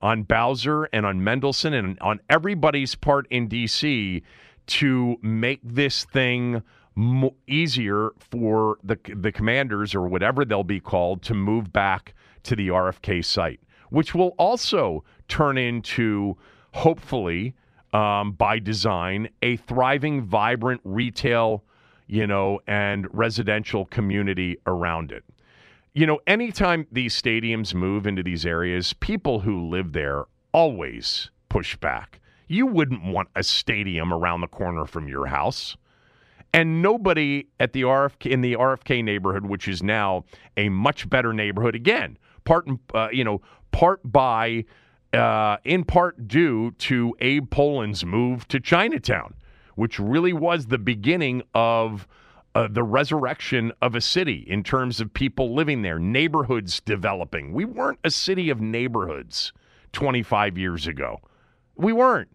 on 0.00 0.22
Bowser 0.22 0.84
and 0.92 1.04
on 1.04 1.20
Mendelson 1.20 1.76
and 1.76 1.98
on 1.98 2.20
everybody's 2.30 2.94
part 2.94 3.26
in 3.28 3.48
D.C. 3.48 4.22
to 4.68 5.16
make 5.20 5.60
this 5.64 6.04
thing 6.04 6.62
mo- 6.94 7.34
easier 7.48 8.10
for 8.18 8.78
the 8.84 8.98
the 9.16 9.32
commanders 9.32 9.96
or 9.96 10.06
whatever 10.06 10.44
they'll 10.44 10.62
be 10.62 10.80
called 10.80 11.22
to 11.22 11.34
move 11.34 11.72
back 11.72 12.14
to 12.44 12.54
the 12.54 12.68
RFK 12.68 13.24
site 13.24 13.58
which 13.92 14.14
will 14.14 14.34
also 14.38 15.04
turn 15.28 15.58
into, 15.58 16.36
hopefully, 16.72 17.54
um, 17.92 18.32
by 18.32 18.58
design, 18.58 19.28
a 19.42 19.56
thriving, 19.56 20.22
vibrant 20.22 20.80
retail, 20.82 21.62
you 22.06 22.26
know, 22.26 22.58
and 22.66 23.06
residential 23.12 23.84
community 23.84 24.56
around 24.66 25.12
it. 25.12 25.24
You 25.92 26.06
know, 26.06 26.20
anytime 26.26 26.86
these 26.90 27.20
stadiums 27.20 27.74
move 27.74 28.06
into 28.06 28.22
these 28.22 28.46
areas, 28.46 28.94
people 28.94 29.40
who 29.40 29.68
live 29.68 29.92
there 29.92 30.24
always 30.52 31.30
push 31.50 31.76
back. 31.76 32.18
You 32.48 32.66
wouldn't 32.66 33.04
want 33.04 33.28
a 33.36 33.42
stadium 33.42 34.12
around 34.12 34.40
the 34.40 34.46
corner 34.46 34.86
from 34.86 35.06
your 35.06 35.26
house. 35.26 35.76
And 36.54 36.80
nobody 36.80 37.48
at 37.60 37.74
the 37.74 37.82
RFK 37.82 38.30
in 38.30 38.40
the 38.40 38.54
RFK 38.54 39.04
neighborhood, 39.04 39.46
which 39.46 39.68
is 39.68 39.82
now 39.82 40.24
a 40.56 40.70
much 40.70 41.08
better 41.08 41.32
neighborhood 41.32 41.74
again, 41.74 42.18
part 42.44 42.68
uh, 42.94 43.08
you 43.10 43.24
know 43.24 43.40
part 43.72 44.00
by, 44.04 44.64
uh, 45.12 45.56
in 45.64 45.84
part 45.84 46.28
due 46.28 46.70
to 46.72 47.14
Abe 47.20 47.50
Pollin's 47.50 48.04
move 48.04 48.46
to 48.48 48.60
Chinatown, 48.60 49.34
which 49.74 49.98
really 49.98 50.32
was 50.32 50.66
the 50.66 50.78
beginning 50.78 51.42
of 51.54 52.06
uh, 52.54 52.68
the 52.70 52.82
resurrection 52.82 53.72
of 53.80 53.94
a 53.94 54.00
city 54.00 54.44
in 54.46 54.62
terms 54.62 55.00
of 55.00 55.12
people 55.12 55.54
living 55.54 55.82
there, 55.82 55.98
neighborhoods 55.98 56.80
developing. 56.80 57.52
We 57.52 57.64
weren't 57.64 57.98
a 58.04 58.10
city 58.10 58.50
of 58.50 58.60
neighborhoods 58.60 59.52
25 59.92 60.58
years 60.58 60.86
ago. 60.86 61.20
We 61.76 61.92
weren't. 61.92 62.28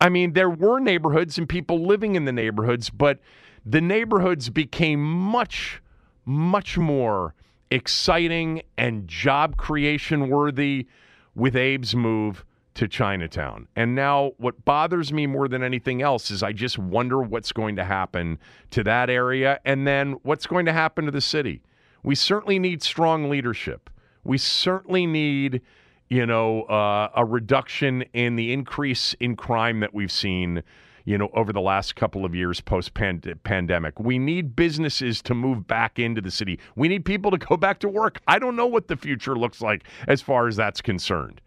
I 0.00 0.08
mean, 0.08 0.32
there 0.32 0.50
were 0.50 0.78
neighborhoods 0.78 1.38
and 1.38 1.48
people 1.48 1.84
living 1.84 2.14
in 2.14 2.24
the 2.24 2.32
neighborhoods, 2.32 2.88
but 2.88 3.18
the 3.66 3.80
neighborhoods 3.80 4.48
became 4.48 5.02
much, 5.02 5.82
much 6.24 6.78
more 6.78 7.34
exciting 7.70 8.62
and 8.76 9.06
job 9.08 9.56
creation 9.56 10.28
worthy 10.28 10.86
with 11.34 11.54
Abe's 11.54 11.94
move 11.94 12.44
to 12.74 12.86
Chinatown. 12.86 13.66
And 13.74 13.94
now, 13.94 14.32
what 14.38 14.64
bothers 14.64 15.12
me 15.12 15.26
more 15.26 15.48
than 15.48 15.64
anything 15.64 16.00
else 16.00 16.30
is 16.30 16.44
I 16.44 16.52
just 16.52 16.78
wonder 16.78 17.20
what's 17.20 17.50
going 17.50 17.74
to 17.76 17.84
happen 17.84 18.38
to 18.70 18.84
that 18.84 19.10
area 19.10 19.58
and 19.64 19.86
then 19.86 20.12
what's 20.22 20.46
going 20.46 20.66
to 20.66 20.72
happen 20.72 21.04
to 21.06 21.10
the 21.10 21.20
city. 21.20 21.62
We 22.04 22.14
certainly 22.14 22.60
need 22.60 22.82
strong 22.82 23.28
leadership. 23.28 23.90
We 24.22 24.38
certainly 24.38 25.06
need, 25.06 25.60
you 26.08 26.24
know, 26.24 26.62
uh, 26.62 27.10
a 27.16 27.24
reduction 27.24 28.02
in 28.12 28.36
the 28.36 28.52
increase 28.52 29.14
in 29.14 29.34
crime 29.34 29.80
that 29.80 29.92
we've 29.92 30.12
seen 30.12 30.62
you 31.08 31.16
know, 31.16 31.30
over 31.32 31.54
the 31.54 31.60
last 31.60 31.96
couple 31.96 32.26
of 32.26 32.34
years 32.34 32.60
post 32.60 32.92
pandemic. 32.92 33.98
We 33.98 34.18
need 34.18 34.54
businesses 34.54 35.22
to 35.22 35.32
move 35.32 35.66
back 35.66 35.98
into 35.98 36.20
the 36.20 36.30
city. 36.30 36.60
We 36.76 36.86
need 36.86 37.06
people 37.06 37.30
to 37.30 37.38
go 37.38 37.56
back 37.56 37.78
to 37.78 37.88
work. 37.88 38.20
I 38.28 38.38
don't 38.38 38.56
know 38.56 38.66
what 38.66 38.88
the 38.88 38.96
future 38.96 39.34
looks 39.34 39.62
like 39.62 39.84
as 40.06 40.20
far 40.20 40.48
as 40.48 40.56
that's 40.56 40.82
concerned. 40.82 41.40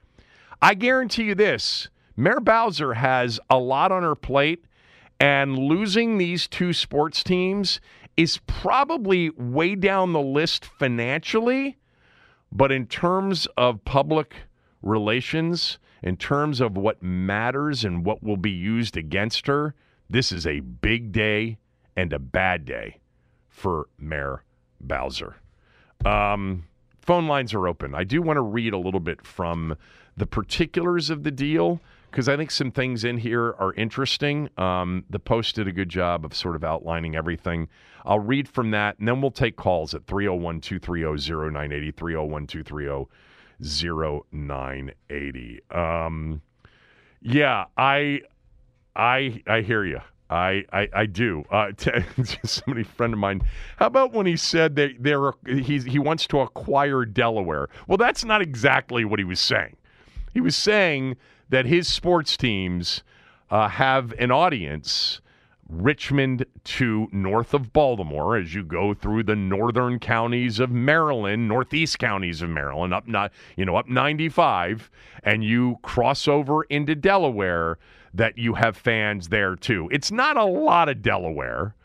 I 0.63 0.74
guarantee 0.74 1.26
you 1.26 1.36
this 1.36 1.89
Mayor 2.17 2.39
Bowser 2.39 2.95
has 2.95 3.39
a 3.52 3.60
lot 3.60 3.91
on 3.91 4.02
her 4.02 4.15
plate, 4.15 4.65
and 5.19 5.56
losing 5.56 6.17
these 6.17 6.47
two 6.47 6.74
sports 6.74 7.24
teams 7.24 7.80
is 8.17 8.39
probably 8.47 9.30
way 9.30 9.76
down 9.76 10.12
the 10.12 10.21
list 10.21 10.65
financially. 10.65 11.78
But 12.52 12.71
in 12.71 12.88
terms 12.88 13.47
of 13.58 13.86
public 13.86 14.34
relations, 14.82 15.78
in 16.03 16.17
terms 16.17 16.61
of 16.61 16.77
what 16.77 17.01
matters 17.01 17.83
and 17.85 18.05
what 18.05 18.23
will 18.23 18.37
be 18.37 18.51
used 18.51 18.97
against 18.97 19.47
her, 19.47 19.75
this 20.09 20.31
is 20.31 20.45
a 20.47 20.59
big 20.59 21.11
day 21.11 21.57
and 21.95 22.11
a 22.13 22.19
bad 22.19 22.65
day 22.65 22.99
for 23.47 23.87
Mayor 23.97 24.43
Bowser. 24.79 25.35
Um, 26.05 26.63
phone 27.01 27.27
lines 27.27 27.53
are 27.53 27.67
open. 27.67 27.93
I 27.93 28.03
do 28.03 28.21
want 28.21 28.37
to 28.37 28.41
read 28.41 28.73
a 28.73 28.77
little 28.77 28.99
bit 28.99 29.25
from 29.25 29.77
the 30.17 30.25
particulars 30.25 31.09
of 31.09 31.23
the 31.23 31.31
deal 31.31 31.79
because 32.09 32.27
I 32.27 32.35
think 32.35 32.51
some 32.51 32.71
things 32.71 33.05
in 33.05 33.17
here 33.17 33.55
are 33.57 33.73
interesting. 33.73 34.49
Um, 34.57 35.05
the 35.09 35.19
Post 35.19 35.55
did 35.55 35.67
a 35.67 35.71
good 35.71 35.87
job 35.87 36.25
of 36.25 36.35
sort 36.35 36.57
of 36.57 36.63
outlining 36.63 37.15
everything. 37.15 37.69
I'll 38.03 38.19
read 38.19 38.49
from 38.49 38.71
that, 38.71 38.99
and 38.99 39.07
then 39.07 39.21
we'll 39.21 39.31
take 39.31 39.55
calls 39.55 39.93
at 39.93 40.05
301 40.07 40.59
230 40.59 41.51
0980, 41.51 41.91
301 41.91 42.47
230 42.47 43.09
0980. 43.62 45.62
Um, 45.71 46.41
yeah, 47.21 47.65
I, 47.78 48.21
I, 48.95 49.41
I 49.47 49.62
hear 49.62 49.86
you. 49.86 50.00
I, 50.30 50.65
I, 50.71 50.88
I 50.93 51.06
do. 51.06 51.43
Uh, 51.52 51.71
t- 51.78 51.91
somebody, 52.43 52.84
friend 52.84 53.13
of 53.13 53.19
mine. 53.19 53.41
How 53.78 53.88
about 53.88 54.13
when 54.13 54.26
he 54.26 54.38
said 54.38 54.76
that 54.78 54.91
there 55.00 55.34
he 55.45 55.80
he 55.80 56.00
wants 56.00 56.26
to 56.28 56.39
acquire 56.39 57.04
Delaware? 57.06 57.67
Well, 57.88 57.97
that's 57.97 58.24
not 58.24 58.41
exactly 58.41 59.04
what 59.04 59.19
he 59.19 59.26
was 59.26 59.41
saying. 59.41 59.76
He 60.34 60.39
was 60.39 60.56
saying 60.56 61.17
that 61.50 61.65
his 61.65 61.88
sports 61.88 62.38
teams 62.38 63.04
uh, 63.50 63.67
have 63.67 64.13
an 64.17 64.32
audience 64.32 65.19
Richmond 65.71 66.45
to 66.65 67.07
north 67.12 67.53
of 67.53 67.71
Baltimore 67.71 68.36
as 68.36 68.53
you 68.53 68.63
go 68.63 68.93
through 68.93 69.23
the 69.23 69.36
northern 69.36 69.99
counties 69.99 70.60
of 70.60 70.69
Maryland, 70.69 71.47
northeast 71.47 71.97
counties 71.97 72.41
of 72.41 72.49
Maryland, 72.49 72.93
up 72.93 73.07
not 73.07 73.31
you 73.55 73.65
know 73.65 73.77
up 73.77 73.88
95, 73.88 74.91
and 75.23 75.43
you 75.43 75.77
cross 75.81 76.27
over 76.27 76.63
into 76.63 76.93
Delaware, 76.93 77.77
that 78.13 78.38
you 78.38 78.55
have 78.55 78.75
fans 78.75 79.29
there 79.29 79.55
too. 79.55 79.88
It's 79.91 80.12
not 80.12 80.38
a 80.38 80.45
lot 80.45 80.89
of 80.89 81.01
Delaware. 81.01 81.75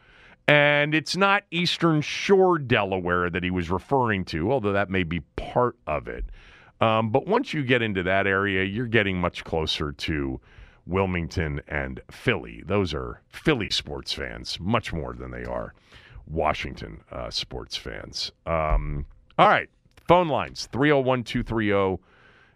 And 0.49 0.95
it's 0.95 1.17
not 1.17 1.43
Eastern 1.51 2.01
Shore 2.03 2.57
Delaware 2.57 3.29
that 3.31 3.43
he 3.43 3.51
was 3.51 3.69
referring 3.69 4.25
to, 4.27 4.53
although 4.53 4.73
that 4.73 4.89
may 4.89 5.03
be 5.03 5.21
part 5.35 5.77
of 5.89 6.07
it. 6.07 6.25
Um, 6.81 7.11
but 7.11 7.27
once 7.27 7.53
you 7.53 7.65
get 7.65 7.83
into 7.83 8.03
that 8.05 8.29
area, 8.29 8.63
you're 8.65 8.87
getting 8.87 9.19
much 9.19 9.43
closer 9.43 9.91
to 9.93 10.41
Wilmington, 10.87 11.61
and 11.69 12.01
Philly. 12.11 12.63
Those 12.65 12.95
are 12.95 13.21
Philly 13.29 13.71
sports 13.71 14.13
fans, 14.13 14.59
much 14.61 14.93
more 14.93 15.15
than 15.15 15.31
they 15.31 15.45
are 15.45 15.75
Washington 16.27 17.03
uh, 17.11 17.31
sports 17.31 17.77
fans. 17.77 18.33
Um, 18.47 19.07
all 19.39 19.49
right, 19.49 19.69
phone 20.07 20.29
lines 20.29 20.67
301 20.67 21.25
230 21.25 22.03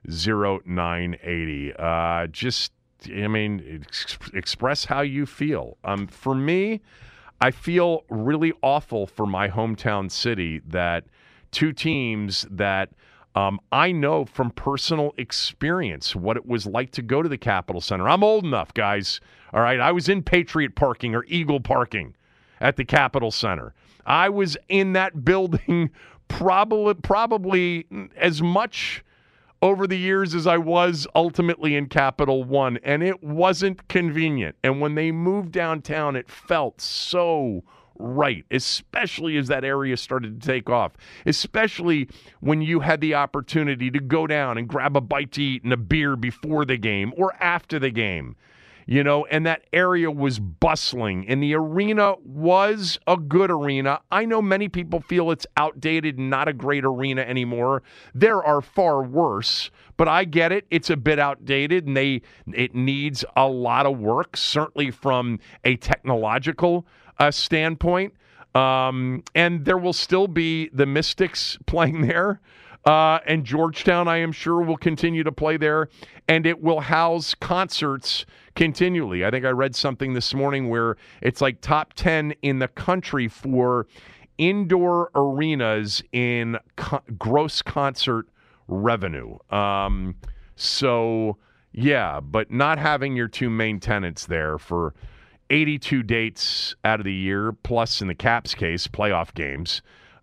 0980. 0.07 1.73
Uh, 1.79 2.27
just, 2.29 2.73
I 3.07 3.29
mean, 3.29 3.83
ex- 3.87 4.19
express 4.33 4.85
how 4.87 5.03
you 5.03 5.27
feel. 5.27 5.77
Um, 5.85 6.07
for 6.07 6.35
me, 6.35 6.81
I 7.41 7.51
feel 7.51 8.05
really 8.09 8.53
awful 8.63 9.07
for 9.07 9.27
my 9.27 9.49
hometown 9.49 10.11
city 10.11 10.61
that 10.67 11.05
two 11.51 11.73
teams 11.73 12.47
that 12.51 12.91
um, 13.35 13.61
I 13.71 13.93
know 13.93 14.25
from 14.25 14.51
personal 14.51 15.13
experience 15.17 16.17
what 16.17 16.37
it 16.37 16.47
was 16.47 16.67
like 16.67 16.91
to 16.93 17.03
go 17.03 17.23
to 17.23 17.29
the 17.29 17.39
Capital 17.39 17.81
Centre. 17.81 18.09
I'm 18.09 18.25
old 18.25 18.45
enough, 18.45 18.75
guys. 18.75 19.21
All 19.53 19.61
right. 19.61 19.81
I 19.81 19.93
was 19.93 20.09
in 20.09 20.23
Patriot 20.23 20.75
parking 20.75 21.15
or 21.15 21.25
Eagle 21.29 21.61
parking 21.61 22.15
at 22.61 22.77
the 22.77 22.85
Capital 22.85 23.31
Centre. 23.31 23.75
I 24.05 24.29
was 24.29 24.57
in 24.69 24.95
that 24.95 25.25
building 25.25 25.91
probably 26.29 26.95
probably 26.95 27.87
as 28.17 28.41
much 28.41 29.05
over 29.63 29.87
the 29.87 29.97
years 29.97 30.35
as 30.35 30.47
I 30.47 30.57
was 30.57 31.07
ultimately 31.15 31.77
in 31.77 31.87
Capital 31.87 32.45
One, 32.45 32.79
and 32.83 33.03
it 33.03 33.23
wasn't 33.23 33.89
convenient. 33.89 34.57
And 34.65 34.81
when 34.81 34.95
they 34.95 35.13
moved 35.13 35.53
downtown, 35.53 36.17
it 36.17 36.31
felt 36.31 36.81
so 36.81 37.63
right, 38.01 38.45
especially 38.51 39.37
as 39.37 39.49
that 39.49 39.65
area 39.65 39.97
started 39.97 40.41
to 40.41 40.47
take 40.47 40.71
off, 40.71 40.93
especially 41.27 42.09
when 42.41 42.63
you 42.63 42.81
had 42.81 43.01
the 43.01 43.15
opportunity 43.15 43.91
to 43.91 44.01
go 44.01 44.27
down 44.27 44.59
and 44.59 44.69
grab 44.69 44.97
a 44.97 45.01
bite 45.01 45.33
to 45.33 45.43
eat 45.43 45.65
and 45.65 45.73
a 45.73 45.77
beer 45.77 46.17
before 46.17 46.65
the 46.65 46.77
game 46.77 47.13
or 47.17 47.35
after 47.43 47.79
the 47.79 47.91
game 47.91 48.37
you 48.87 49.05
know, 49.05 49.25
and 49.27 49.47
that 49.47 49.65
area 49.73 50.11
was 50.11 50.39
bustling, 50.39 51.29
and 51.29 51.43
the 51.43 51.55
arena 51.55 52.15
was 52.25 52.99
a 53.07 53.17
good 53.17 53.51
arena. 53.51 54.01
I 54.11 54.25
know 54.25 54.43
many 54.43 54.69
people 54.69 55.01
feel 55.01 55.31
it's 55.31 55.47
outdated, 55.57 56.19
and 56.19 56.31
not 56.31 56.49
a 56.49 56.53
great 56.53 56.85
arena 56.85 57.23
anymore. 57.23 57.83
There 58.15 58.43
are 58.43 58.61
far 58.61 59.03
worse, 59.03 59.71
but 59.97 60.09
I 60.09 60.25
get 60.25 60.53
it. 60.53 60.67
It's 60.71 60.91
a 60.91 60.97
bit 60.97 61.19
outdated, 61.19 61.87
and 61.87 61.97
they 61.97 62.23
it 62.53 62.75
needs 62.75 63.25
a 63.37 63.49
lot 63.49 63.87
of 63.87 63.99
work, 63.99 64.37
certainly 64.37 64.91
from 64.91 65.39
a 65.65 65.77
technological 65.77 66.87
uh, 67.19 67.31
standpoint. 67.31 68.15
Um, 68.55 69.23
and 69.35 69.65
there 69.65 69.79
will 69.79 69.93
still 69.93 70.27
be 70.27 70.71
the 70.73 70.87
Mystics 70.87 71.59
playing 71.67 72.03
there. 72.03 72.41
Uh, 72.85 73.19
and 73.27 73.45
Georgetown, 73.45 74.09
I 74.09 74.19
am 74.19 74.33
sure, 74.33 74.63
will 74.63 74.77
continue 74.77 75.23
to 75.23 75.33
play 75.33 75.57
there, 75.57 75.89
and 76.29 76.47
it 76.47 76.63
will 76.63 76.81
house 76.81 77.35
concerts 77.35 78.25
continually. 78.55 79.25
I 79.25 79.31
think 79.31 79.45
I 79.45 79.51
read 79.51 79.77
something 79.77 80.15
this 80.15 80.33
morning 80.33 80.71
where 80.71 80.97
it's 81.21 81.41
like 81.41 81.61
top 81.61 81.93
10 81.95 82.33
in 82.43 82.59
the 82.59 82.69
country 82.69 83.29
for 83.29 83.87
indoor 84.39 85.11
arenas 85.15 86.03
in 86.13 86.59
co- 86.77 87.03
gross 87.19 87.61
concert 87.61 88.27
revenue. 88.69 89.37
Um, 89.51 90.17
so, 90.57 91.37
yeah, 91.73 92.21
but 92.21 92.51
not 92.51 92.79
having 92.79 93.15
your 93.15 93.29
two 93.29 93.51
main 93.51 93.79
tenants 93.79 94.25
there 94.27 94.57
for 94.57 94.95
82 95.51 96.03
dates 96.03 96.75
out 96.85 97.01
of 97.01 97.05
the 97.05 97.13
year, 97.13 97.53
plus 97.53 98.01
in 98.01 98.09
the 98.09 98.15
Caps 98.15 98.55
case, 98.55 98.87
playoff 98.87 99.35
games, 99.35 99.83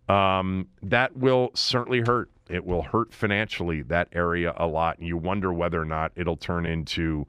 um, 0.09 0.67
that 0.81 1.15
will 1.15 1.51
certainly 1.53 1.99
hurt. 1.99 2.31
It 2.49 2.65
will 2.65 2.81
hurt 2.81 3.13
financially 3.13 3.81
that 3.83 4.09
area 4.11 4.53
a 4.57 4.67
lot. 4.67 4.97
And 4.99 5.07
you 5.07 5.17
wonder 5.17 5.53
whether 5.53 5.81
or 5.81 5.85
not 5.85 6.11
it'll 6.15 6.37
turn 6.37 6.65
into 6.65 7.25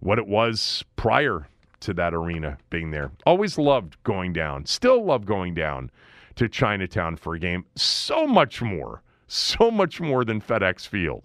what 0.00 0.18
it 0.18 0.26
was 0.26 0.84
prior 0.96 1.46
to 1.80 1.94
that 1.94 2.14
arena 2.14 2.58
being 2.68 2.90
there. 2.90 3.10
Always 3.26 3.58
loved 3.58 3.96
going 4.04 4.32
down, 4.32 4.66
still 4.66 5.04
love 5.04 5.26
going 5.26 5.54
down 5.54 5.90
to 6.36 6.48
Chinatown 6.48 7.16
for 7.16 7.34
a 7.34 7.38
game. 7.38 7.64
So 7.74 8.26
much 8.26 8.62
more, 8.62 9.02
so 9.26 9.70
much 9.70 10.00
more 10.00 10.24
than 10.24 10.40
FedEx 10.40 10.86
Field. 10.86 11.22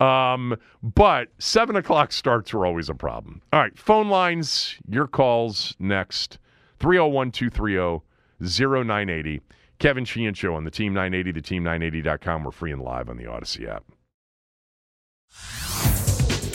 Um, 0.00 0.56
but 0.82 1.28
seven 1.38 1.76
o'clock 1.76 2.12
starts 2.12 2.52
are 2.54 2.66
always 2.66 2.88
a 2.88 2.94
problem. 2.94 3.40
All 3.52 3.60
right, 3.60 3.76
phone 3.78 4.08
lines, 4.08 4.76
your 4.88 5.06
calls 5.06 5.76
next 5.78 6.38
301 6.80 7.30
230 7.30 8.04
0980. 8.40 9.40
Kevin 9.82 10.04
Sheehan 10.04 10.34
Show 10.34 10.54
on 10.54 10.62
the 10.62 10.70
Team 10.70 10.94
980, 10.94 11.32
the 11.32 11.42
team980.com. 11.42 12.44
We're 12.44 12.52
free 12.52 12.70
and 12.70 12.80
live 12.80 13.10
on 13.10 13.16
the 13.16 13.24
Audacy 13.24 13.68
app. 13.68 13.82